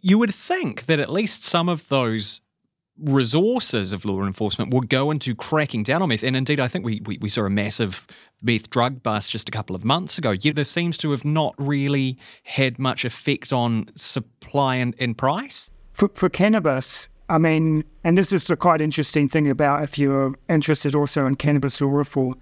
You, 0.00 0.18
would 0.18 0.34
think 0.34 0.86
that 0.86 1.00
at 1.00 1.10
least 1.10 1.42
some 1.42 1.68
of 1.68 1.88
those 1.88 2.42
resources 2.98 3.92
of 3.92 4.04
law 4.04 4.24
enforcement 4.24 4.74
would 4.74 4.88
go 4.88 5.10
into 5.10 5.34
cracking 5.34 5.84
down 5.84 6.02
on 6.02 6.08
meth. 6.08 6.22
And 6.22 6.36
indeed, 6.36 6.60
I 6.60 6.68
think 6.68 6.84
we, 6.84 7.00
we, 7.04 7.18
we 7.18 7.28
saw 7.28 7.44
a 7.44 7.50
massive 7.50 8.06
meth 8.42 8.70
drug 8.70 9.02
bust 9.02 9.30
just 9.30 9.48
a 9.48 9.52
couple 9.52 9.74
of 9.74 9.84
months 9.84 10.18
ago. 10.18 10.32
Yet 10.32 10.56
this 10.56 10.70
seems 10.70 10.98
to 10.98 11.12
have 11.12 11.24
not 11.24 11.54
really 11.58 12.18
had 12.42 12.78
much 12.78 13.04
effect 13.04 13.52
on 13.52 13.86
supply 13.94 14.76
and, 14.76 14.94
and 14.98 15.16
price. 15.16 15.70
For, 15.98 16.08
for 16.14 16.28
cannabis, 16.28 17.08
I 17.28 17.38
mean, 17.38 17.82
and 18.04 18.16
this 18.16 18.32
is 18.32 18.44
the 18.44 18.56
quite 18.56 18.80
interesting 18.80 19.28
thing 19.28 19.50
about 19.50 19.82
if 19.82 19.98
you're 19.98 20.32
interested 20.48 20.94
also 20.94 21.26
in 21.26 21.34
cannabis 21.34 21.80
law 21.80 21.90
reform, 21.90 22.36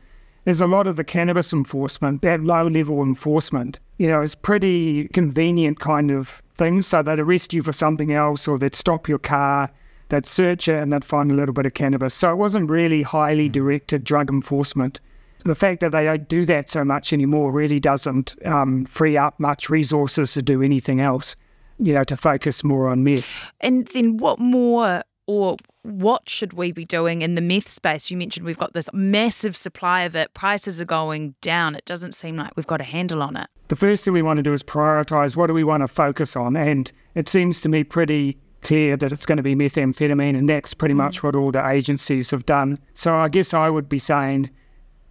there's 0.45 0.61
a 0.61 0.67
lot 0.67 0.87
of 0.87 0.97
the 0.97 1.05
cannabis 1.05 1.55
enforcement, 1.55 2.21
that 2.21 2.43
low 2.43 2.69
level 2.69 3.03
enforcement, 3.03 3.79
you 3.97 4.09
know, 4.09 4.21
is 4.21 4.35
pretty 4.35 5.09
convenient 5.09 5.81
kind 5.81 6.11
of 6.11 6.43
thing. 6.59 6.83
So 6.83 7.03
they'd 7.03 7.19
arrest 7.19 7.55
you 7.55 7.63
for 7.63 7.73
something 7.73 8.13
else 8.13 8.47
or 8.47 8.59
they'd 8.59 8.75
stop 8.75 9.09
your 9.09 9.19
car, 9.19 9.71
they'd 10.11 10.27
search 10.27 10.69
it 10.69 10.79
and 10.79 10.93
they'd 10.93 11.03
find 11.03 11.33
a 11.33 11.35
little 11.35 11.55
bit 11.55 11.65
of 11.65 11.73
cannabis. 11.73 12.13
So 12.13 12.31
it 12.31 12.37
wasn't 12.37 12.69
really 12.69 13.01
highly 13.01 13.49
directed 13.49 14.05
drug 14.05 14.29
enforcement. 14.29 15.01
The 15.47 15.55
fact 15.55 15.81
that 15.81 15.93
they 15.93 16.05
don't 16.05 16.29
do 16.29 16.45
that 16.45 16.69
so 16.69 16.85
much 16.85 17.11
anymore 17.11 17.53
really 17.53 17.81
doesn't 17.81 18.35
um, 18.45 18.85
free 18.85 19.17
up 19.17 19.41
much 19.41 19.71
resources 19.71 20.35
to 20.35 20.43
do 20.43 20.61
anything 20.61 21.01
else, 21.01 21.37
you 21.79 21.93
know, 21.95 22.05
to 22.05 22.17
focus 22.17 22.65
more 22.65 22.89
on 22.89 23.05
meth. 23.05 23.33
And 23.61 23.87
then 23.89 24.17
what 24.17 24.39
more 24.39 25.03
or 25.27 25.57
what 25.83 26.29
should 26.29 26.53
we 26.53 26.73
be 26.73 26.85
doing 26.85 27.23
in 27.23 27.35
the 27.35 27.41
meth 27.41 27.69
space? 27.69 28.11
You 28.11 28.17
mentioned 28.17 28.47
we've 28.47 28.59
got 28.59 28.73
this 28.75 28.89
massive 28.93 29.57
supply 29.57 30.03
of 30.03 30.15
it, 30.17 30.33
prices 30.35 30.81
are 30.81 30.85
going 30.85 31.35
down. 31.41 31.75
It 31.75 31.85
doesn't 31.85 32.15
seem 32.15 32.37
like 32.37 32.53
we've 32.57 32.67
got 32.67 32.81
a 32.81 32.85
handle 32.85 33.23
on 33.23 33.37
it. 33.37 33.49
The 33.69 33.77
first 33.77 34.05
thing 34.05 34.15
we 34.15 34.23
want 34.23 34.37
to 34.39 34.43
do 34.43 34.53
is 34.53 34.63
prioritize 34.63 35.35
what 35.37 35.49
do 35.49 35.55
we 35.55 35.65
want 35.65 35.83
to 35.83 35.89
focus 35.89 36.37
on. 36.37 36.57
And 36.57 36.91
it 37.15 37.29
seems 37.29 37.61
to 37.63 37.69
me 37.69 37.83
pretty 37.85 38.37
clear 38.63 38.97
that 38.97 39.13
it's 39.13 39.27
going 39.27 39.37
to 39.37 39.43
be 39.45 39.55
methamphetamine, 39.55 40.37
and 40.37 40.49
that's 40.49 40.75
pretty 40.75 40.95
Mm. 40.95 40.99
much 40.99 41.23
what 41.23 41.37
all 41.37 41.53
the 41.53 41.65
agencies 41.69 42.31
have 42.31 42.47
done. 42.47 42.79
So 42.95 43.15
I 43.15 43.29
guess 43.29 43.53
I 43.55 43.69
would 43.69 43.89
be 43.89 43.99
saying, 43.99 44.51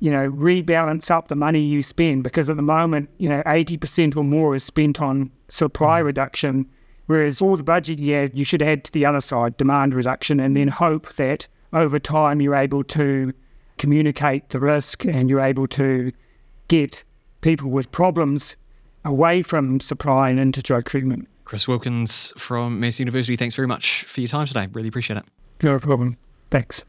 you 0.05 0.11
know, 0.11 0.29
rebalance 0.31 1.09
up 1.09 1.29
the 1.29 1.35
money 1.35 1.59
you 1.59 1.81
spend 1.81 2.23
because 2.23 2.47
at 2.47 2.57
the 2.57 2.61
moment, 2.77 3.09
you 3.17 3.27
know, 3.27 3.41
80% 3.47 4.15
or 4.15 4.23
more 4.23 4.53
is 4.53 4.63
spent 4.63 5.01
on 5.01 5.31
supply 5.49 5.99
Mm. 6.01 6.05
reduction, 6.05 6.65
whereas 7.07 7.41
all 7.41 7.57
the 7.57 7.63
budget 7.63 7.97
year 7.97 8.29
you 8.33 8.45
should 8.45 8.61
add 8.61 8.83
to 8.83 8.91
the 8.91 9.03
other 9.03 9.21
side, 9.21 9.57
demand 9.57 9.95
reduction, 9.95 10.39
and 10.39 10.55
then 10.55 10.67
hope 10.67 11.05
that 11.15 11.47
over 11.73 11.97
time 11.97 12.39
you're 12.39 12.53
able 12.67 12.83
to 12.83 13.33
communicate 13.79 14.49
the 14.49 14.59
risk 14.59 15.05
and 15.05 15.27
you're 15.29 15.41
able 15.53 15.65
to 15.67 16.11
get 16.67 17.03
people 17.41 17.69
with 17.71 17.91
problems 17.91 18.55
away 19.03 19.41
from 19.41 19.79
supply 19.79 20.29
and 20.29 20.39
into 20.39 20.61
drug 20.61 20.85
treatment. 20.85 21.27
Chris 21.45 21.67
Wilkins 21.67 22.31
from 22.37 22.79
Massey 22.79 23.01
University, 23.01 23.35
thanks 23.35 23.55
very 23.55 23.67
much 23.67 24.03
for 24.03 24.21
your 24.21 24.27
time 24.27 24.45
today. 24.45 24.67
Really 24.71 24.89
appreciate 24.89 25.17
it. 25.17 25.25
No 25.63 25.79
problem. 25.79 26.17
Thanks. 26.51 26.83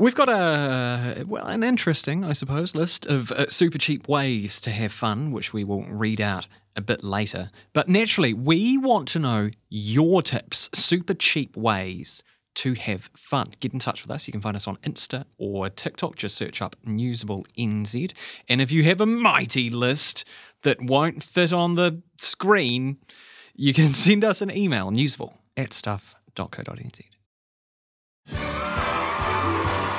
We've 0.00 0.14
got 0.14 0.28
a 0.28 1.24
well, 1.26 1.44
an 1.44 1.64
interesting, 1.64 2.24
I 2.24 2.32
suppose, 2.32 2.72
list 2.72 3.04
of 3.06 3.32
uh, 3.32 3.48
super 3.48 3.78
cheap 3.78 4.06
ways 4.06 4.60
to 4.60 4.70
have 4.70 4.92
fun, 4.92 5.32
which 5.32 5.52
we 5.52 5.64
will 5.64 5.82
read 5.86 6.20
out 6.20 6.46
a 6.76 6.80
bit 6.80 7.02
later. 7.02 7.50
But 7.72 7.88
naturally, 7.88 8.32
we 8.32 8.78
want 8.78 9.08
to 9.08 9.18
know 9.18 9.50
your 9.68 10.22
tips, 10.22 10.70
super 10.72 11.14
cheap 11.14 11.56
ways 11.56 12.22
to 12.54 12.74
have 12.74 13.10
fun. 13.16 13.46
Get 13.58 13.72
in 13.72 13.80
touch 13.80 14.04
with 14.04 14.12
us. 14.12 14.28
You 14.28 14.32
can 14.32 14.40
find 14.40 14.54
us 14.54 14.68
on 14.68 14.76
Insta 14.84 15.24
or 15.36 15.68
TikTok. 15.68 16.14
Just 16.14 16.36
search 16.36 16.62
up 16.62 16.76
Newsable 16.86 17.44
NZ. 17.58 18.12
And 18.48 18.60
if 18.60 18.70
you 18.70 18.84
have 18.84 19.00
a 19.00 19.06
mighty 19.06 19.68
list 19.68 20.24
that 20.62 20.80
won't 20.80 21.24
fit 21.24 21.52
on 21.52 21.74
the 21.74 22.02
screen, 22.18 22.98
you 23.52 23.74
can 23.74 23.92
send 23.92 24.22
us 24.22 24.40
an 24.42 24.56
email, 24.56 24.92
newsable 24.92 25.32
at 25.56 25.72
stuff.co.nz. 25.72 27.07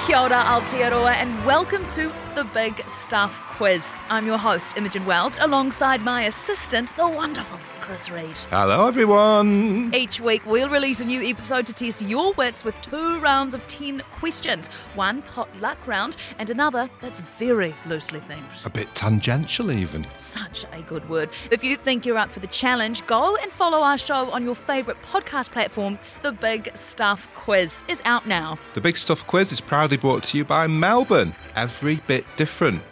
Kia 0.10 0.22
ora 0.22 0.42
Aotearoa 0.42 1.12
and 1.22 1.46
welcome 1.46 1.88
to 1.90 2.12
the 2.34 2.44
Big 2.46 2.84
Stuff 2.90 3.40
Quiz. 3.42 3.96
I'm 4.10 4.26
your 4.26 4.40
host, 4.40 4.76
Imogen 4.76 5.06
Wells, 5.06 5.38
alongside 5.40 6.04
my 6.04 6.24
assistant, 6.24 6.96
the 6.96 7.08
wonderful 7.08 7.60
Chris 7.90 8.12
Reed. 8.12 8.38
Hello, 8.52 8.88
everyone. 8.88 9.92
Each 9.96 10.20
week, 10.22 10.46
we'll 10.46 10.70
release 10.70 11.00
a 11.00 11.06
new 11.06 11.28
episode 11.28 11.66
to 11.66 11.74
test 11.74 12.04
your 12.04 12.34
wits 12.34 12.64
with 12.64 12.80
two 12.82 13.20
rounds 13.20 13.56
of 13.56 13.68
10 13.68 14.04
questions. 14.12 14.68
One 14.94 15.24
potluck 15.24 15.88
round 15.88 16.16
and 16.38 16.52
another 16.52 16.88
that's 17.02 17.20
very 17.20 17.74
loosely 17.88 18.20
themed. 18.20 18.64
A 18.64 18.70
bit 18.70 18.94
tangential, 18.94 19.72
even. 19.72 20.06
Such 20.18 20.66
a 20.72 20.84
good 20.84 21.10
word. 21.10 21.32
If 21.50 21.64
you 21.64 21.76
think 21.78 22.06
you're 22.06 22.20
up 22.20 22.30
for 22.30 22.42
the 22.42 22.48
challenge, 22.48 23.04
go 23.08 23.36
and 23.38 23.52
follow 23.52 23.80
our 23.80 23.98
show 23.98 24.30
on 24.30 24.44
your 24.44 24.54
favourite 24.54 25.02
podcast 25.02 25.50
platform. 25.52 25.98
The 26.22 26.32
Big 26.32 26.70
Stuff 26.78 27.28
Quiz 27.34 27.84
is 27.88 28.04
out 28.06 28.28
now. 28.28 28.60
The 28.76 28.82
Big 28.82 28.98
Stuff 28.98 29.26
Quiz 29.26 29.52
is 29.52 29.62
proudly 29.62 29.98
brought 29.98 30.22
to 30.26 30.38
you 30.38 30.46
by 30.46 30.68
Melbourne. 30.68 31.34
Every 31.56 31.96
bit 32.06 32.24
different. 32.38 32.84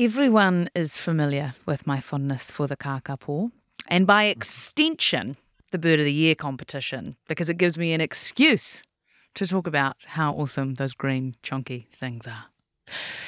Everyone 0.00 0.70
is 0.76 0.96
familiar 0.96 1.56
with 1.66 1.84
my 1.84 1.98
fondness 1.98 2.52
for 2.52 2.68
the 2.68 2.76
kakapo, 2.76 3.50
and 3.88 4.06
by 4.06 4.26
mm-hmm. 4.26 4.38
extension, 4.38 5.36
the 5.72 5.78
Bird 5.78 5.98
of 5.98 6.04
the 6.04 6.12
Year 6.12 6.36
competition, 6.36 7.16
because 7.26 7.48
it 7.48 7.58
gives 7.58 7.76
me 7.76 7.92
an 7.92 8.00
excuse 8.00 8.84
to 9.34 9.44
talk 9.44 9.66
about 9.66 9.96
how 10.06 10.34
awesome 10.34 10.74
those 10.74 10.92
green, 10.92 11.34
chunky 11.42 11.88
things 11.90 12.28
are. 12.28 12.44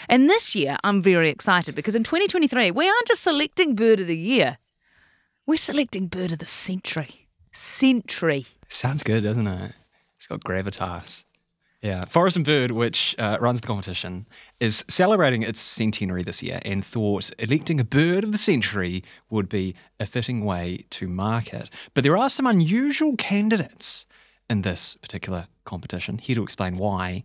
And 0.09 0.31
this 0.31 0.55
year, 0.55 0.77
I'm 0.85 1.03
very 1.03 1.29
excited 1.29 1.75
because 1.75 1.97
in 1.97 2.05
2023, 2.05 2.71
we 2.71 2.89
aren't 2.89 3.09
just 3.09 3.25
selecting 3.25 3.75
Bird 3.75 3.99
of 3.99 4.07
the 4.07 4.17
Year, 4.17 4.59
we're 5.47 5.57
selecting 5.57 6.07
Bird 6.07 6.31
of 6.31 6.39
the 6.39 6.47
Century. 6.47 7.27
Century. 7.51 8.47
Sounds 8.69 9.03
good, 9.03 9.25
doesn't 9.25 9.49
it? 9.49 9.73
It's 10.15 10.29
got 10.29 10.45
gravitas. 10.45 11.25
Yeah, 11.83 12.05
Forest 12.05 12.37
and 12.37 12.45
Bird, 12.45 12.73
which 12.73 13.15
uh, 13.19 13.39
runs 13.41 13.63
the 13.63 13.67
competition, 13.67 14.27
is 14.61 14.85
celebrating 14.89 15.43
its 15.43 15.61
centenary 15.61 16.23
this 16.23 16.43
year 16.43 16.61
and 16.63 16.85
thought 16.85 17.31
electing 17.39 17.81
a 17.81 17.85
bird 17.85 18.23
of 18.23 18.33
the 18.33 18.39
century 18.39 19.03
would 19.31 19.49
be 19.49 19.75
a 19.99 20.05
fitting 20.05 20.45
way 20.45 20.85
to 20.91 21.09
mark 21.09 21.55
it. 21.55 21.71
But 21.95 22.05
there 22.05 22.19
are 22.19 22.29
some 22.29 22.47
unusual 22.47 23.17
candidates 23.17 24.05
in 24.51 24.61
this 24.61 24.97
particular 24.97 25.47
competition. 25.65 26.19
Here 26.19 26.35
to 26.35 26.43
explain 26.43 26.77
why 26.77 27.25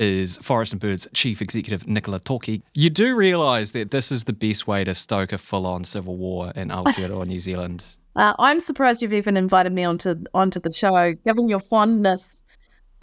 is 0.00 0.36
Forest 0.38 0.72
and 0.72 0.80
Bird's 0.80 1.06
chief 1.14 1.40
executive, 1.40 1.86
Nicola 1.86 2.18
Toki. 2.18 2.64
You 2.74 2.90
do 2.90 3.14
realise 3.14 3.70
that 3.70 3.92
this 3.92 4.10
is 4.10 4.24
the 4.24 4.32
best 4.32 4.66
way 4.66 4.82
to 4.82 4.96
stoke 4.96 5.32
a 5.32 5.38
full 5.38 5.64
on 5.64 5.84
civil 5.84 6.16
war 6.16 6.52
in 6.56 6.70
Aotearoa, 6.70 7.26
New 7.26 7.40
Zealand. 7.40 7.84
Uh, 8.14 8.34
I'm 8.38 8.60
surprised 8.60 9.00
you've 9.00 9.14
even 9.14 9.38
invited 9.38 9.72
me 9.72 9.84
onto 9.84 10.22
onto 10.34 10.60
the 10.60 10.70
show, 10.70 11.14
given 11.24 11.48
your 11.48 11.60
fondness 11.60 12.42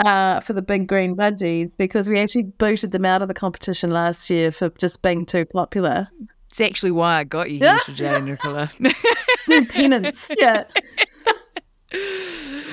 uh, 0.06 0.40
for 0.40 0.54
the 0.54 0.62
big 0.62 0.88
green 0.88 1.16
budgies, 1.16 1.78
because 1.78 2.10
we 2.10 2.20
actually 2.20 2.44
booted 2.44 2.92
them 2.92 3.06
out 3.06 3.22
of 3.22 3.28
the 3.28 3.34
competition 3.34 3.92
last 3.92 4.30
year 4.30 4.52
for 4.52 4.70
just 4.72 5.02
being 5.02 5.26
too 5.26 5.46
popular. 5.46 6.08
It's 6.50 6.62
actually 6.62 6.92
why 6.92 7.18
I 7.18 7.24
got 7.24 7.52
you 7.52 7.60
here 7.60 7.80
today, 7.86 8.20
Nicola. 8.20 8.70
Do 9.48 9.66
penance, 9.66 10.32
yeah. 10.38 10.64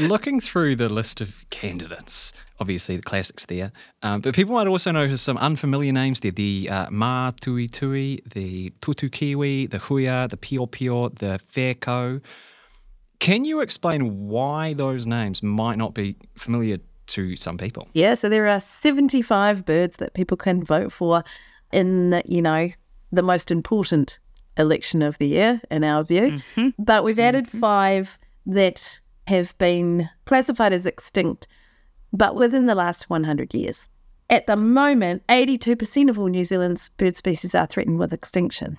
looking 0.00 0.40
through 0.40 0.76
the 0.76 0.88
list 0.88 1.20
of 1.20 1.48
candidates, 1.50 2.32
obviously 2.60 2.96
the 2.96 3.02
classics 3.02 3.46
there, 3.46 3.72
um, 4.02 4.20
but 4.20 4.34
people 4.34 4.54
might 4.54 4.66
also 4.66 4.90
notice 4.90 5.22
some 5.22 5.36
unfamiliar 5.38 5.92
names 5.92 6.20
there. 6.20 6.30
The 6.30 6.68
uh, 6.70 6.86
Mātuhituhi, 6.88 8.32
the 8.32 8.70
Tūtūkiwi, 8.80 9.70
the 9.70 9.78
Huia, 9.78 10.28
the 10.28 10.36
Piopio, 10.36 11.16
the 11.18 11.40
Whēkau. 11.54 12.20
Can 13.18 13.44
you 13.44 13.60
explain 13.60 14.28
why 14.28 14.74
those 14.74 15.06
names 15.06 15.42
might 15.42 15.78
not 15.78 15.94
be 15.94 16.16
familiar 16.36 16.78
to 17.08 17.36
some 17.36 17.58
people? 17.58 17.88
Yeah, 17.92 18.14
so 18.14 18.28
there 18.28 18.46
are 18.46 18.60
75 18.60 19.64
birds 19.64 19.96
that 19.98 20.14
people 20.14 20.36
can 20.36 20.62
vote 20.62 20.92
for 20.92 21.24
in, 21.72 22.22
you 22.24 22.42
know, 22.42 22.70
the 23.12 23.22
most 23.22 23.50
important 23.50 24.18
election 24.56 25.02
of 25.02 25.18
the 25.18 25.28
year, 25.28 25.60
in 25.70 25.84
our 25.84 26.02
view. 26.04 26.32
Mm-hmm. 26.32 26.68
But 26.78 27.04
we've 27.04 27.18
added 27.18 27.46
mm-hmm. 27.46 27.60
five 27.60 28.18
that 28.46 29.00
have 29.26 29.56
been 29.58 30.08
classified 30.24 30.72
as 30.72 30.86
extinct, 30.86 31.46
but 32.12 32.36
within 32.36 32.66
the 32.66 32.74
last 32.74 33.10
100 33.10 33.54
years. 33.54 33.88
At 34.28 34.46
the 34.46 34.56
moment, 34.56 35.22
82% 35.28 36.10
of 36.10 36.18
all 36.18 36.26
New 36.26 36.44
Zealand's 36.44 36.88
bird 36.90 37.16
species 37.16 37.54
are 37.54 37.66
threatened 37.66 37.98
with 37.98 38.12
extinction. 38.12 38.78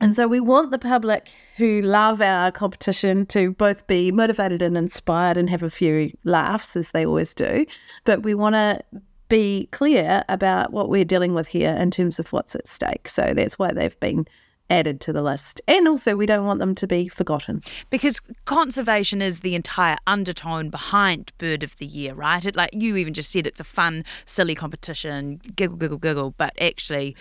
And 0.00 0.16
so 0.16 0.26
we 0.26 0.40
want 0.40 0.70
the 0.70 0.78
public 0.78 1.30
who 1.56 1.82
love 1.82 2.22
our 2.22 2.50
competition 2.50 3.26
to 3.26 3.52
both 3.52 3.86
be 3.86 4.10
motivated 4.10 4.62
and 4.62 4.76
inspired 4.76 5.36
and 5.36 5.50
have 5.50 5.62
a 5.62 5.70
few 5.70 6.16
laughs, 6.24 6.74
as 6.74 6.92
they 6.92 7.04
always 7.04 7.34
do. 7.34 7.66
But 8.04 8.22
we 8.22 8.34
want 8.34 8.54
to 8.54 8.80
be 9.28 9.68
clear 9.72 10.24
about 10.28 10.72
what 10.72 10.88
we're 10.88 11.04
dealing 11.04 11.34
with 11.34 11.48
here 11.48 11.72
in 11.72 11.90
terms 11.90 12.18
of 12.18 12.32
what's 12.32 12.54
at 12.54 12.66
stake. 12.66 13.08
So 13.08 13.34
that's 13.34 13.58
why 13.58 13.72
they've 13.72 14.00
been 14.00 14.26
added 14.70 15.00
to 15.02 15.12
the 15.12 15.22
list. 15.22 15.60
And 15.68 15.86
also, 15.86 16.16
we 16.16 16.26
don't 16.26 16.46
want 16.46 16.60
them 16.60 16.74
to 16.76 16.86
be 16.86 17.08
forgotten. 17.08 17.62
because 17.90 18.20
conservation 18.44 19.20
is 19.20 19.40
the 19.40 19.54
entire 19.54 19.96
undertone 20.06 20.70
behind 20.70 21.32
Bird 21.38 21.62
of 21.62 21.76
the 21.76 21.86
Year, 21.86 22.14
right? 22.14 22.44
It, 22.44 22.56
like 22.56 22.70
you 22.72 22.96
even 22.96 23.12
just 23.12 23.30
said, 23.30 23.46
it's 23.46 23.60
a 23.60 23.64
fun, 23.64 24.04
silly 24.26 24.54
competition, 24.54 25.40
giggle, 25.56 25.76
giggle, 25.76 25.98
giggle. 25.98 26.34
But 26.38 26.54
actually, 26.60 27.16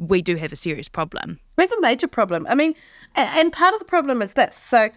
we 0.00 0.22
do 0.22 0.36
have 0.36 0.52
a 0.52 0.56
serious 0.56 0.88
problem. 0.88 1.38
We 1.56 1.64
have 1.64 1.72
a 1.72 1.80
major 1.80 2.08
problem. 2.08 2.46
I 2.48 2.54
mean, 2.54 2.74
and 3.14 3.52
part 3.52 3.74
of 3.74 3.80
the 3.80 3.84
problem 3.84 4.22
is 4.22 4.34
this. 4.34 4.56
So 4.56 4.90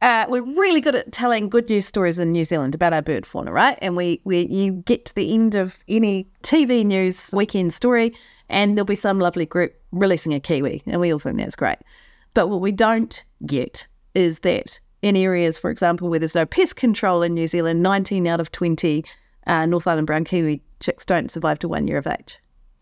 uh, 0.00 0.26
we're 0.28 0.42
really 0.42 0.80
good 0.80 0.94
at 0.94 1.10
telling 1.12 1.48
good 1.48 1.68
news 1.68 1.86
stories 1.86 2.18
in 2.18 2.32
New 2.32 2.44
Zealand 2.44 2.74
about 2.74 2.92
our 2.92 3.02
bird 3.02 3.26
fauna, 3.26 3.52
right? 3.52 3.78
And 3.82 3.96
we, 3.96 4.20
we 4.24 4.46
you 4.46 4.72
get 4.72 5.04
to 5.06 5.14
the 5.14 5.32
end 5.34 5.54
of 5.54 5.76
any 5.88 6.28
TV 6.42 6.84
news 6.84 7.30
weekend 7.32 7.72
story, 7.72 8.14
and 8.48 8.76
there'll 8.76 8.86
be 8.86 8.96
some 8.96 9.18
lovely 9.18 9.46
group 9.46 9.74
releasing 9.90 10.34
a 10.34 10.40
kiwi, 10.40 10.82
and 10.86 11.00
we 11.00 11.12
all 11.12 11.18
think 11.18 11.38
that's 11.38 11.56
great. 11.56 11.78
But 12.34 12.48
what 12.48 12.60
we 12.60 12.72
don't 12.72 13.24
get 13.46 13.86
is 14.14 14.40
that 14.40 14.78
in 15.02 15.16
areas, 15.16 15.58
for 15.58 15.70
example, 15.70 16.08
where 16.08 16.18
there's 16.18 16.34
no 16.34 16.46
pest 16.46 16.76
control 16.76 17.22
in 17.22 17.34
New 17.34 17.46
Zealand, 17.46 17.82
19 17.82 18.26
out 18.26 18.40
of 18.40 18.52
20 18.52 19.04
uh, 19.46 19.66
North 19.66 19.86
Island 19.86 20.06
brown 20.06 20.24
kiwi 20.24 20.62
chicks 20.80 21.04
don't 21.04 21.30
survive 21.30 21.58
to 21.60 21.68
one 21.68 21.88
year 21.88 21.98
of 21.98 22.06
age 22.06 22.38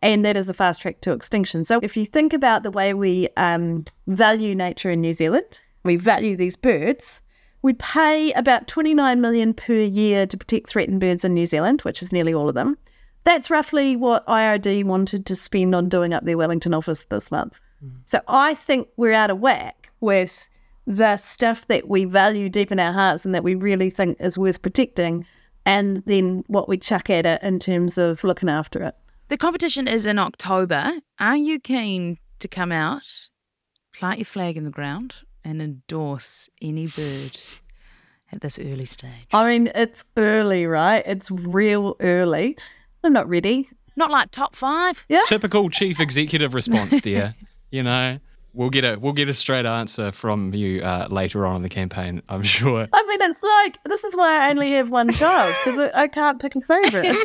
and 0.07 0.25
that 0.25 0.37
is 0.37 0.49
a 0.49 0.55
fast 0.55 0.83
track 0.83 1.01
to 1.01 1.13
extinction. 1.13 1.65
So, 1.65 1.81
if 1.83 1.97
you 1.97 2.07
think 2.07 2.33
about 2.33 2.63
the 2.63 2.71
way 2.71 2.95
we 2.95 3.29
um, 3.37 3.85
value 4.07 4.55
nature 4.55 4.89
in 4.89 5.01
New 5.01 5.13
Zealand, 5.13 5.61
we 5.83 5.97
value 5.97 6.37
these 6.37 6.55
birds. 6.55 7.21
We 7.63 7.73
pay 7.73 8.33
about 8.35 8.69
29 8.69 9.21
million 9.21 9.53
per 9.53 9.75
year 9.75 10.25
to 10.25 10.37
protect 10.37 10.69
threatened 10.69 11.01
birds 11.01 11.25
in 11.25 11.35
New 11.35 11.47
Zealand, 11.47 11.81
which 11.81 12.03
is 12.03 12.13
nearly 12.13 12.33
all 12.33 12.49
of 12.49 12.55
them. 12.55 12.79
That's 13.25 13.51
roughly 13.51 13.97
what 13.97 14.25
IRD 14.29 14.85
wanted 14.85 15.27
to 15.27 15.35
spend 15.35 15.75
on 15.75 15.89
doing 15.89 16.15
up 16.15 16.25
their 16.25 16.39
Wellington 16.39 16.73
office 16.73 17.05
this 17.11 17.33
month. 17.33 17.59
So, 18.05 18.21
I 18.29 18.55
think 18.55 18.89
we're 18.97 19.13
out 19.13 19.31
of 19.31 19.41
whack 19.41 19.91
with 20.01 20.49
the 20.87 21.17
stuff 21.17 21.67
that 21.67 21.89
we 21.89 22.05
value 22.05 22.49
deep 22.49 22.71
in 22.71 22.79
our 22.79 22.93
hearts 22.93 23.25
and 23.25 23.35
that 23.35 23.43
we 23.43 23.57
really 23.57 23.91
think 23.91 24.21
is 24.21 24.39
worth 24.39 24.63
protecting, 24.63 25.27
and 25.65 26.05
then 26.05 26.45
what 26.47 26.69
we 26.69 26.79
chuck 26.79 27.11
at 27.11 27.27
it 27.27 27.43
in 27.43 27.59
terms 27.59 27.99
of 27.99 28.23
looking 28.23 28.49
after 28.49 28.85
it. 28.85 28.95
The 29.29 29.37
competition 29.37 29.89
is 29.89 30.07
in 30.07 30.21
October. 30.21 31.01
Are 31.19 31.37
you 31.37 31.59
keen 31.59 32.19
to 32.39 32.47
come 32.47 32.71
out, 32.71 33.03
plant 33.93 34.19
your 34.19 34.25
flag 34.25 34.57
in 34.57 34.63
the 34.63 34.71
ground, 34.71 35.15
and 35.45 35.61
endorse 35.61 36.49
any 36.63 36.87
bird 36.87 37.37
at 38.31 38.41
this 38.41 38.57
early 38.57 38.85
stage? 38.85 39.27
I 39.33 39.49
mean, 39.49 39.73
it's 39.75 40.05
early, 40.17 40.67
right? 40.67 41.03
It's 41.05 41.29
real 41.29 41.97
early. 41.99 42.57
I'm 43.03 43.13
not 43.13 43.29
ready. 43.29 43.69
Not 43.97 44.13
like 44.13 44.31
top 44.31 44.55
five. 44.55 45.05
Yeah. 45.09 45.23
Typical 45.27 45.71
chief 45.71 45.99
executive 45.99 46.55
response 46.55 47.01
there. 47.01 47.35
you 47.73 47.83
know, 47.83 48.21
we'll 48.57 48.71
get 48.71 48.85
a 48.85 48.99
we'll 48.99 49.13
get 49.13 49.29
a 49.29 49.35
straight 49.35 49.67
answer 49.67 50.11
from 50.11 50.53
you 50.55 50.83
uh, 50.83 51.07
later 51.11 51.47
on 51.47 51.57
in 51.57 51.63
the 51.63 51.69
campaign. 51.69 52.23
I'm 52.29 52.43
sure. 52.43 52.89
I 52.93 53.07
mean, 53.07 53.23
it's 53.23 53.43
like 53.43 53.79
this 53.85 54.03
is 54.03 54.17
why 54.17 54.47
I 54.47 54.51
only 54.51 54.73
have 54.73 54.91
one 54.91 55.13
child 55.13 55.55
because 55.65 55.79
I, 55.79 56.03
I 56.03 56.09
can't 56.09 56.41
pick 56.41 56.57
a 56.57 56.61
favourite. 56.61 57.17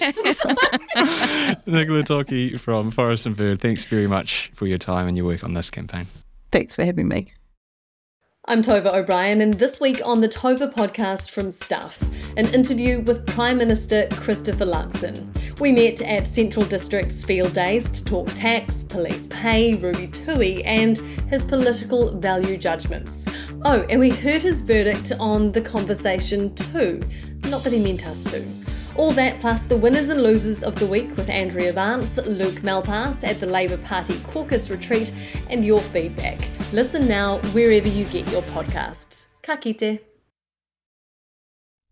Nicola 1.65 2.03
Toki 2.03 2.57
from 2.57 2.91
Forest 2.91 3.25
and 3.25 3.35
Bird. 3.35 3.61
Thanks 3.61 3.85
very 3.85 4.07
much 4.07 4.51
for 4.53 4.67
your 4.67 4.77
time 4.77 5.07
and 5.07 5.17
your 5.17 5.25
work 5.25 5.43
on 5.43 5.53
this 5.53 5.69
campaign. 5.69 6.07
Thanks 6.51 6.75
for 6.75 6.83
having 6.83 7.07
me. 7.07 7.31
I'm 8.45 8.63
Tova 8.63 8.91
O'Brien, 8.91 9.39
and 9.41 9.53
this 9.53 9.79
week 9.79 10.01
on 10.03 10.19
the 10.19 10.27
Tova 10.27 10.73
podcast 10.73 11.29
from 11.29 11.51
Stuff, 11.51 12.01
an 12.37 12.47
interview 12.55 13.01
with 13.01 13.27
Prime 13.27 13.59
Minister 13.59 14.07
Christopher 14.13 14.65
Luxon. 14.65 15.59
We 15.59 15.71
met 15.71 16.01
at 16.01 16.25
Central 16.25 16.65
District's 16.65 17.23
field 17.23 17.53
days 17.53 17.91
to 17.91 18.03
talk 18.03 18.33
tax, 18.33 18.83
police 18.83 19.27
pay, 19.27 19.75
Ruby 19.75 20.07
Tui, 20.07 20.63
and 20.63 20.97
his 21.29 21.45
political 21.45 22.17
value 22.17 22.57
judgments. 22.57 23.29
Oh, 23.63 23.85
and 23.91 23.99
we 23.99 24.09
heard 24.09 24.41
his 24.41 24.63
verdict 24.63 25.11
on 25.19 25.51
the 25.51 25.61
conversation 25.61 26.55
too. 26.55 27.03
Not 27.43 27.63
that 27.63 27.73
he 27.73 27.79
meant 27.79 28.07
us 28.07 28.23
to. 28.23 28.43
All 28.97 29.11
that 29.13 29.39
plus 29.39 29.63
the 29.63 29.77
winners 29.77 30.09
and 30.09 30.21
losers 30.21 30.63
of 30.63 30.75
the 30.75 30.85
week 30.85 31.15
with 31.15 31.29
Andrea 31.29 31.71
Vance, 31.73 32.17
Luke 32.25 32.61
Malpass 32.61 33.23
at 33.23 33.39
the 33.39 33.47
Labour 33.47 33.77
Party 33.77 34.19
caucus 34.27 34.69
retreat, 34.69 35.13
and 35.49 35.65
your 35.65 35.79
feedback. 35.79 36.39
Listen 36.73 37.07
now 37.07 37.37
wherever 37.53 37.87
you 37.87 38.05
get 38.05 38.29
your 38.31 38.41
podcasts. 38.43 39.27
Ka 39.41 39.55
kite. 39.55 40.01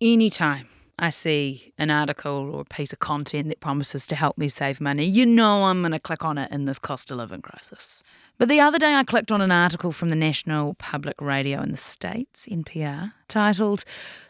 Anytime 0.01 0.67
I 0.97 1.09
see 1.09 1.73
an 1.77 1.89
article 1.89 2.51
or 2.53 2.61
a 2.61 2.65
piece 2.65 2.91
of 2.91 2.99
content 2.99 3.47
that 3.47 3.61
promises 3.61 4.05
to 4.07 4.15
help 4.15 4.37
me 4.37 4.49
save 4.49 4.81
money, 4.81 5.05
you 5.05 5.25
know 5.25 5.63
I'm 5.65 5.81
going 5.81 5.93
to 5.93 5.99
click 5.99 6.25
on 6.25 6.37
it 6.37 6.51
in 6.51 6.65
this 6.65 6.79
cost 6.79 7.11
of 7.11 7.17
living 7.17 7.41
crisis. 7.41 8.03
But 8.37 8.49
the 8.49 8.59
other 8.59 8.77
day 8.77 8.93
I 8.95 9.03
clicked 9.03 9.31
on 9.31 9.41
an 9.41 9.51
article 9.51 9.91
from 9.91 10.09
the 10.09 10.15
National 10.15 10.73
Public 10.75 11.19
Radio 11.19 11.61
in 11.61 11.71
the 11.71 11.77
States, 11.77 12.47
NPR, 12.49 13.13
titled 13.27 13.83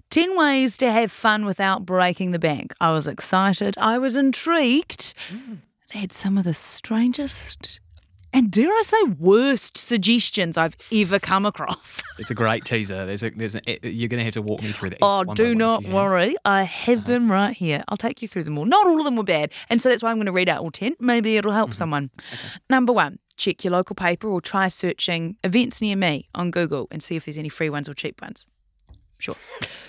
10 0.10 0.36
Ways 0.38 0.78
to 0.78 0.92
Have 0.92 1.12
Fun 1.12 1.46
Without 1.46 1.86
Breaking 1.86 2.32
the 2.32 2.39
Bank. 2.39 2.74
I 2.82 2.92
was 2.92 3.08
excited, 3.08 3.75
I 3.78 3.98
was 4.00 4.16
intrigued. 4.18 5.13
It 5.94 5.98
had 5.98 6.13
some 6.13 6.38
of 6.38 6.44
the 6.46 6.54
strangest 6.54 7.80
and 8.32 8.51
dare 8.51 8.70
I 8.70 8.82
say 8.84 9.01
worst 9.18 9.75
suggestions 9.78 10.56
I've 10.56 10.75
ever 10.92 11.18
come 11.20 11.46
across. 11.48 12.01
It's 12.20 12.30
a 12.30 12.36
great 12.36 12.66
teaser. 12.66 13.06
There's 13.06 13.24
a 13.24 13.30
there's 13.30 13.56
a, 13.56 13.62
you're 13.88 14.10
going 14.10 14.18
to 14.20 14.25
have 14.25 14.34
to 14.34 14.42
walk 14.42 14.62
me 14.62 14.72
through 14.74 14.89
the. 14.89 14.98
Oh, 15.01 15.24
do 15.24 15.56
not 15.56 15.84
worry. 15.86 16.36
I 16.44 16.63
have 16.63 16.98
Uh-huh. 17.00 17.08
them 17.08 17.32
right 17.32 17.56
here. 17.56 17.82
I'll 17.88 17.96
take 17.98 18.22
you 18.22 18.28
through 18.28 18.44
them 18.44 18.58
all. 18.58 18.66
Not 18.66 18.86
all 18.88 19.00
of 19.00 19.06
them 19.06 19.16
were 19.16 19.24
bad. 19.24 19.51
And 19.70 19.82
so 19.82 19.88
that's 19.89 20.04
why 20.04 20.12
I'm 20.12 20.18
going 20.18 20.25
to 20.25 20.34
read 20.34 20.50
out 20.50 20.60
all 20.62 20.70
10. 20.70 20.96
Maybe 21.00 21.38
it'll 21.38 21.51
Mm-hmm. 21.51 21.58
help 21.58 21.74
someone. 21.74 22.10
Number 22.70 22.92
one, 22.92 23.20
check 23.38 23.63
your 23.63 23.72
local 23.72 23.96
paper 23.96 24.28
or 24.28 24.42
try 24.42 24.68
searching 24.68 25.38
events 25.46 25.82
near 25.82 25.96
me 25.96 26.28
on 26.36 26.51
Google 26.51 26.88
and 26.92 27.01
see 27.01 27.16
if 27.16 27.24
there's 27.25 27.38
any 27.38 27.48
free 27.50 27.70
ones 27.70 27.88
or 27.88 27.94
cheap 27.94 28.22
ones. 28.22 28.46
Sure. 29.20 29.36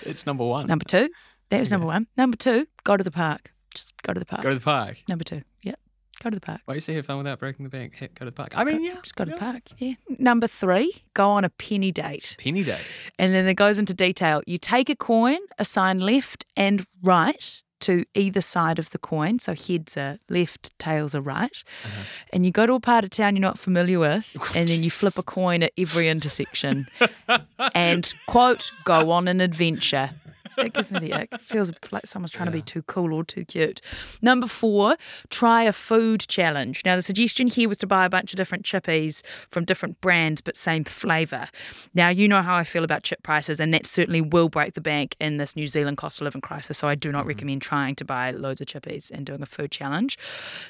It's 0.03 0.25
number 0.25 0.45
one. 0.45 0.67
Number 0.67 0.85
two, 0.85 1.09
that 1.49 1.59
was 1.59 1.71
number 1.71 1.87
one. 1.87 2.07
Number 2.17 2.37
two, 2.37 2.67
go 2.83 2.97
to 2.97 3.03
the 3.03 3.11
park. 3.11 3.51
Just 3.73 3.93
go 4.03 4.13
to 4.13 4.19
the 4.19 4.25
park. 4.25 4.43
Go 4.43 4.49
to 4.49 4.55
the 4.55 4.61
park. 4.61 4.97
number 5.09 5.23
two, 5.23 5.41
yep. 5.63 5.79
Go 6.21 6.29
to 6.29 6.35
the 6.35 6.41
park. 6.41 6.61
Why 6.65 6.75
you 6.75 6.79
say 6.79 6.93
have 6.95 7.05
fun 7.07 7.17
without 7.17 7.39
breaking 7.39 7.63
the 7.63 7.69
bank? 7.69 7.95
Go 7.99 8.07
to 8.19 8.25
the 8.25 8.31
park. 8.31 8.51
I 8.55 8.63
mean, 8.63 8.83
yeah. 8.83 8.97
Just 9.01 9.15
go 9.15 9.25
to 9.25 9.31
the 9.31 9.37
park. 9.37 9.63
Yeah. 9.79 9.93
Number 10.19 10.47
three, 10.47 11.03
go 11.15 11.29
on 11.29 11.43
a 11.43 11.49
penny 11.49 11.91
date. 11.91 12.35
Penny 12.37 12.63
date. 12.63 12.81
And 13.17 13.33
then 13.33 13.47
it 13.47 13.55
goes 13.55 13.79
into 13.79 13.93
detail. 13.93 14.43
You 14.45 14.59
take 14.59 14.89
a 14.89 14.95
coin, 14.95 15.39
assign 15.57 15.99
left 15.99 16.45
and 16.55 16.85
right 17.01 17.63
to 17.81 18.05
either 18.13 18.41
side 18.41 18.79
of 18.79 18.89
the 18.91 18.97
coin. 18.97 19.39
So 19.39 19.53
heads 19.53 19.97
are 19.97 20.19
left, 20.29 20.77
tails 20.79 21.13
are 21.15 21.21
right. 21.21 21.63
Uh-huh. 21.85 22.03
And 22.33 22.45
you 22.45 22.51
go 22.51 22.65
to 22.65 22.73
a 22.73 22.79
part 22.79 23.03
of 23.03 23.09
town 23.09 23.35
you're 23.35 23.41
not 23.41 23.59
familiar 23.59 23.99
with, 23.99 24.25
oh, 24.39 24.51
and 24.55 24.69
then 24.69 24.83
you 24.83 24.91
flip 24.91 25.17
a 25.17 25.23
coin 25.23 25.63
at 25.63 25.71
every 25.77 26.09
intersection. 26.09 26.87
and, 27.75 28.13
quote, 28.27 28.71
go 28.83 29.11
on 29.11 29.27
an 29.27 29.41
adventure. 29.41 30.11
It 30.57 30.73
gives 30.73 30.91
me 30.91 30.99
the 30.99 31.13
ick. 31.13 31.29
It 31.33 31.41
feels 31.41 31.71
like 31.91 32.05
someone's 32.05 32.31
trying 32.31 32.47
to 32.47 32.51
be 32.51 32.61
too 32.61 32.81
cool 32.83 33.13
or 33.13 33.23
too 33.23 33.45
cute. 33.45 33.81
Number 34.21 34.47
four, 34.47 34.97
try 35.29 35.63
a 35.63 35.73
food 35.73 36.21
challenge. 36.21 36.83
Now, 36.85 36.95
the 36.95 37.01
suggestion 37.01 37.47
here 37.47 37.67
was 37.67 37.77
to 37.79 37.87
buy 37.87 38.05
a 38.05 38.09
bunch 38.09 38.33
of 38.33 38.37
different 38.37 38.65
chippies 38.65 39.21
from 39.49 39.65
different 39.65 40.01
brands 40.01 40.41
but 40.41 40.57
same 40.57 40.83
flavour. 40.83 41.47
Now, 41.93 42.09
you 42.09 42.27
know 42.27 42.41
how 42.41 42.55
I 42.55 42.63
feel 42.63 42.83
about 42.83 43.03
chip 43.03 43.23
prices, 43.23 43.59
and 43.59 43.73
that 43.73 43.85
certainly 43.85 44.21
will 44.21 44.49
break 44.49 44.73
the 44.73 44.81
bank 44.81 45.15
in 45.19 45.37
this 45.37 45.55
New 45.55 45.67
Zealand 45.67 45.97
cost 45.97 46.21
of 46.21 46.25
living 46.25 46.41
crisis. 46.41 46.77
So, 46.77 46.87
I 46.87 46.95
do 46.95 47.11
not 47.11 47.21
mm-hmm. 47.21 47.27
recommend 47.29 47.61
trying 47.61 47.95
to 47.95 48.05
buy 48.05 48.31
loads 48.31 48.61
of 48.61 48.67
chippies 48.67 49.11
and 49.11 49.25
doing 49.25 49.41
a 49.41 49.45
food 49.45 49.71
challenge. 49.71 50.17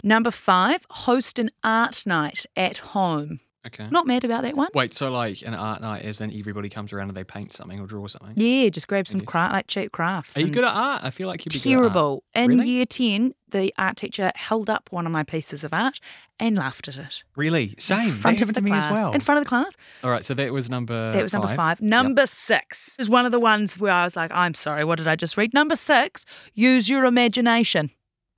Number 0.04 0.32
five, 0.32 0.86
host 0.89 1.39
an 1.39 1.50
art 1.63 2.04
night 2.06 2.46
at 2.56 2.78
home. 2.78 3.39
Okay. 3.67 3.88
Not 3.91 4.08
mad 4.08 4.24
about 4.24 4.41
that 4.41 4.56
one. 4.58 4.69
Wait, 4.74 4.91
so 4.91 5.12
like 5.12 5.43
an 5.43 5.54
art 5.54 5.82
night 5.82 6.04
is 6.04 6.17
then 6.17 6.34
everybody 6.36 6.67
comes 6.67 6.91
around 6.91 7.10
and 7.10 7.15
they 7.17 7.24
paint 7.24 7.54
something 7.54 7.80
or 7.80 7.86
draw 7.86 8.08
something? 8.08 8.34
Yeah, 8.36 8.69
just 8.69 8.88
grab 8.88 9.08
some 9.08 9.21
craft, 9.21 9.54
like 9.54 9.67
cheap 9.67 9.91
crafts. 9.91 10.36
Are 10.36 10.41
you 10.41 10.47
good 10.47 10.63
at 10.63 10.74
art? 10.74 11.04
I 11.04 11.12
feel 11.12 11.28
like 11.28 11.45
you'd 11.45 11.54
be 11.54 11.60
good 11.60 11.69
at 11.74 11.76
art. 11.78 11.84
terrible. 11.93 12.24
In 12.34 12.50
Really? 12.58 12.67
year 12.69 12.86
10, 12.88 13.36
the 13.52 13.71
art 13.78 13.97
teacher 13.97 14.32
held 14.34 14.67
up 14.67 14.89
one 14.91 15.06
of 15.06 15.12
my 15.12 15.21
pieces 15.21 15.63
of 15.63 15.74
art 15.74 16.00
and 16.39 16.58
laughed 16.58 16.88
at 16.88 16.97
it. 16.97 17.21
Really? 17.36 17.76
Same. 17.78 18.08
In 18.08 18.12
front 18.13 18.39
That 18.39 18.50
of 18.50 18.56
the 18.56 18.62
class. 18.63 18.86
as 18.86 18.91
well. 18.91 19.12
In 19.12 19.19
front 19.21 19.38
of 19.38 19.45
the 19.45 19.50
class. 19.50 19.74
All 20.04 20.10
right, 20.10 20.26
so 20.26 20.34
that 20.34 20.52
was 20.52 20.67
number. 20.67 21.12
that 21.12 21.21
was 21.21 21.34
number 21.34 21.47
five. 21.50 21.56
five. 21.58 21.82
Number 21.82 22.26
six 22.26 22.95
is 22.97 23.10
one 23.10 23.28
of 23.28 23.32
the 23.32 23.39
ones 23.39 23.78
where 23.80 23.91
I 23.93 24.04
was 24.06 24.15
like, 24.15 24.32
I'm 24.34 24.56
sorry, 24.56 24.84
what 24.86 24.97
did 24.97 25.08
I 25.08 25.15
just 25.15 25.38
read? 25.38 25.54
Number 25.54 25.76
six, 25.76 26.26
use 26.56 26.89
your 26.89 27.06
imagination. 27.06 27.91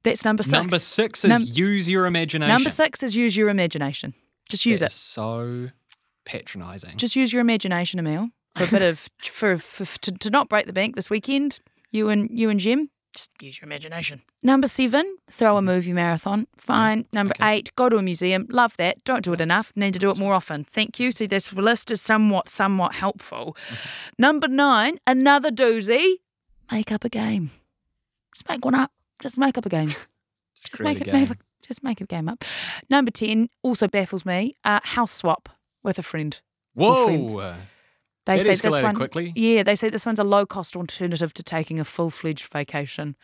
That's 0.03 0.25
number 0.25 0.43
six. 0.43 0.51
Number 0.51 0.79
six 0.79 1.23
is 1.23 1.29
Num- 1.29 1.43
use 1.45 1.87
your 1.89 2.07
imagination. 2.07 2.49
Number 2.53 2.69
six 2.69 3.01
is 3.03 3.15
use 3.15 3.37
your 3.37 3.47
imagination. 3.47 4.13
Just 4.49 4.65
use 4.65 4.81
it. 4.81 4.85
is 4.85 4.93
So 4.93 5.69
patronising. 6.25 6.97
Just 6.97 7.15
use 7.15 7.33
your 7.33 7.41
imagination, 7.41 7.99
Emil, 7.99 8.29
for 8.55 8.63
a 8.65 8.67
bit 8.67 8.81
of 8.81 9.09
for, 9.23 9.57
for 9.57 9.85
to, 10.01 10.11
to 10.11 10.29
not 10.29 10.49
break 10.49 10.65
the 10.65 10.73
bank 10.73 10.95
this 10.95 11.09
weekend. 11.09 11.59
You 11.91 12.09
and 12.09 12.29
you 12.31 12.49
and 12.49 12.59
Jim, 12.59 12.89
just 13.13 13.31
use 13.41 13.61
your 13.61 13.67
imagination. 13.67 14.21
Number 14.41 14.67
seven, 14.67 15.17
throw 15.29 15.55
a 15.55 15.59
mm-hmm. 15.59 15.67
movie 15.67 15.93
marathon. 15.93 16.41
Mm-hmm. 16.41 16.61
Fine. 16.61 17.05
Number 17.13 17.35
okay. 17.39 17.55
eight, 17.55 17.75
go 17.75 17.89
to 17.89 17.97
a 17.97 18.01
museum. 18.01 18.47
Love 18.49 18.75
that. 18.77 19.03
Don't 19.03 19.23
do 19.23 19.33
it 19.33 19.41
enough. 19.41 19.71
Need 19.75 19.93
to 19.93 19.99
do 19.99 20.09
it 20.09 20.17
more 20.17 20.33
often. 20.33 20.63
Thank 20.63 20.99
you. 20.99 21.11
See, 21.11 21.27
this 21.27 21.53
list 21.53 21.91
is 21.91 22.01
somewhat 22.01 22.49
somewhat 22.49 22.93
helpful. 22.95 23.55
Mm-hmm. 23.67 24.09
Number 24.17 24.47
nine, 24.47 24.97
another 25.05 25.51
doozy. 25.51 26.15
Make 26.71 26.91
up 26.91 27.03
a 27.03 27.09
game. 27.09 27.51
Just 28.33 28.49
make 28.49 28.65
one 28.65 28.75
up. 28.75 28.91
Just 29.21 29.37
make 29.37 29.57
up 29.57 29.65
a 29.65 29.69
game. 29.69 29.89
Just 30.55 30.71
Just 30.71 30.81
make 30.81 31.01
a 31.01 31.09
it. 31.09 31.13
Make 31.13 31.29
just 31.65 31.83
make 31.83 32.01
a 32.01 32.05
game 32.05 32.29
up. 32.29 32.43
Number 32.89 33.11
ten 33.11 33.49
also 33.63 33.87
baffles 33.87 34.25
me. 34.25 34.53
Uh, 34.63 34.79
house 34.83 35.11
swap 35.11 35.49
with 35.83 35.97
a 35.99 36.03
friend. 36.03 36.39
Whoa. 36.73 37.55
They 38.25 38.37
That 38.37 38.57
say 38.57 38.69
this 38.69 38.81
one 38.81 38.95
quickly. 38.95 39.33
Yeah, 39.35 39.63
they 39.63 39.75
say 39.75 39.89
this 39.89 40.05
one's 40.05 40.19
a 40.19 40.23
low 40.23 40.45
cost 40.45 40.75
alternative 40.75 41.33
to 41.33 41.43
taking 41.43 41.79
a 41.79 41.85
full 41.85 42.09
fledged 42.09 42.51
vacation. 42.53 43.15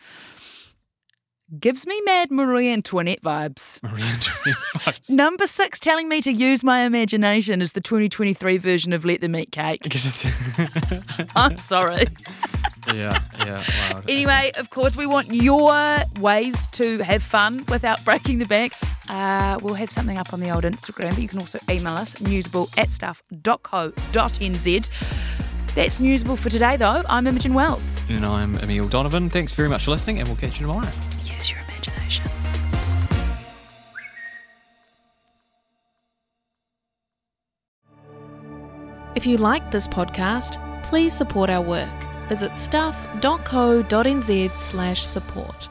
Gives 1.58 1.84
me 1.84 2.00
Mad 2.04 2.30
Marie 2.30 2.68
Antoinette 2.68 3.22
vibes. 3.22 3.82
Marie 3.82 4.02
Antoinette. 4.02 5.00
Number 5.08 5.48
six, 5.48 5.80
telling 5.80 6.08
me 6.08 6.20
to 6.22 6.30
use 6.30 6.62
my 6.62 6.82
imagination 6.82 7.60
is 7.60 7.72
the 7.72 7.80
2023 7.80 8.58
version 8.58 8.92
of 8.92 9.04
Let 9.04 9.20
Them 9.20 9.34
Eat 9.34 9.50
Cake. 9.50 9.82
I'm 11.34 11.58
sorry. 11.58 12.06
yeah, 12.94 13.22
yeah. 13.38 13.92
Wow. 13.92 14.02
Anyway, 14.08 14.52
of 14.56 14.70
course, 14.70 14.96
we 14.96 15.06
want 15.06 15.28
your 15.32 15.72
ways 16.20 16.66
to 16.68 16.98
have 16.98 17.22
fun 17.22 17.64
without 17.68 18.04
breaking 18.04 18.38
the 18.38 18.46
bank. 18.46 18.72
Uh, 19.08 19.58
we'll 19.62 19.74
have 19.74 19.90
something 19.90 20.18
up 20.18 20.32
on 20.32 20.40
the 20.40 20.50
old 20.50 20.64
Instagram, 20.64 21.10
but 21.10 21.18
you 21.18 21.28
can 21.28 21.38
also 21.38 21.58
email 21.68 21.94
us 21.94 22.14
newsable 22.16 22.68
at 22.78 22.92
stuff.co.nz. 22.92 24.88
That's 25.74 25.98
newsable 26.00 26.36
for 26.36 26.48
today, 26.48 26.76
though. 26.76 27.02
I'm 27.08 27.26
Imogen 27.26 27.54
Wells. 27.54 28.00
And 28.08 28.26
I'm 28.26 28.56
Emil 28.58 28.88
Donovan. 28.88 29.30
Thanks 29.30 29.52
very 29.52 29.68
much 29.68 29.84
for 29.84 29.92
listening, 29.92 30.18
and 30.18 30.28
we'll 30.28 30.36
catch 30.36 30.58
you 30.60 30.66
tomorrow. 30.66 30.88
Use 31.24 31.50
your 31.50 31.60
imagination. 31.60 32.24
If 39.14 39.26
you 39.26 39.36
like 39.36 39.70
this 39.70 39.86
podcast, 39.86 40.58
please 40.84 41.12
support 41.14 41.50
our 41.50 41.62
work. 41.62 42.09
Visit 42.30 42.56
stuff.co.nz 42.56 44.30
slash 44.60 45.04
support. 45.04 45.68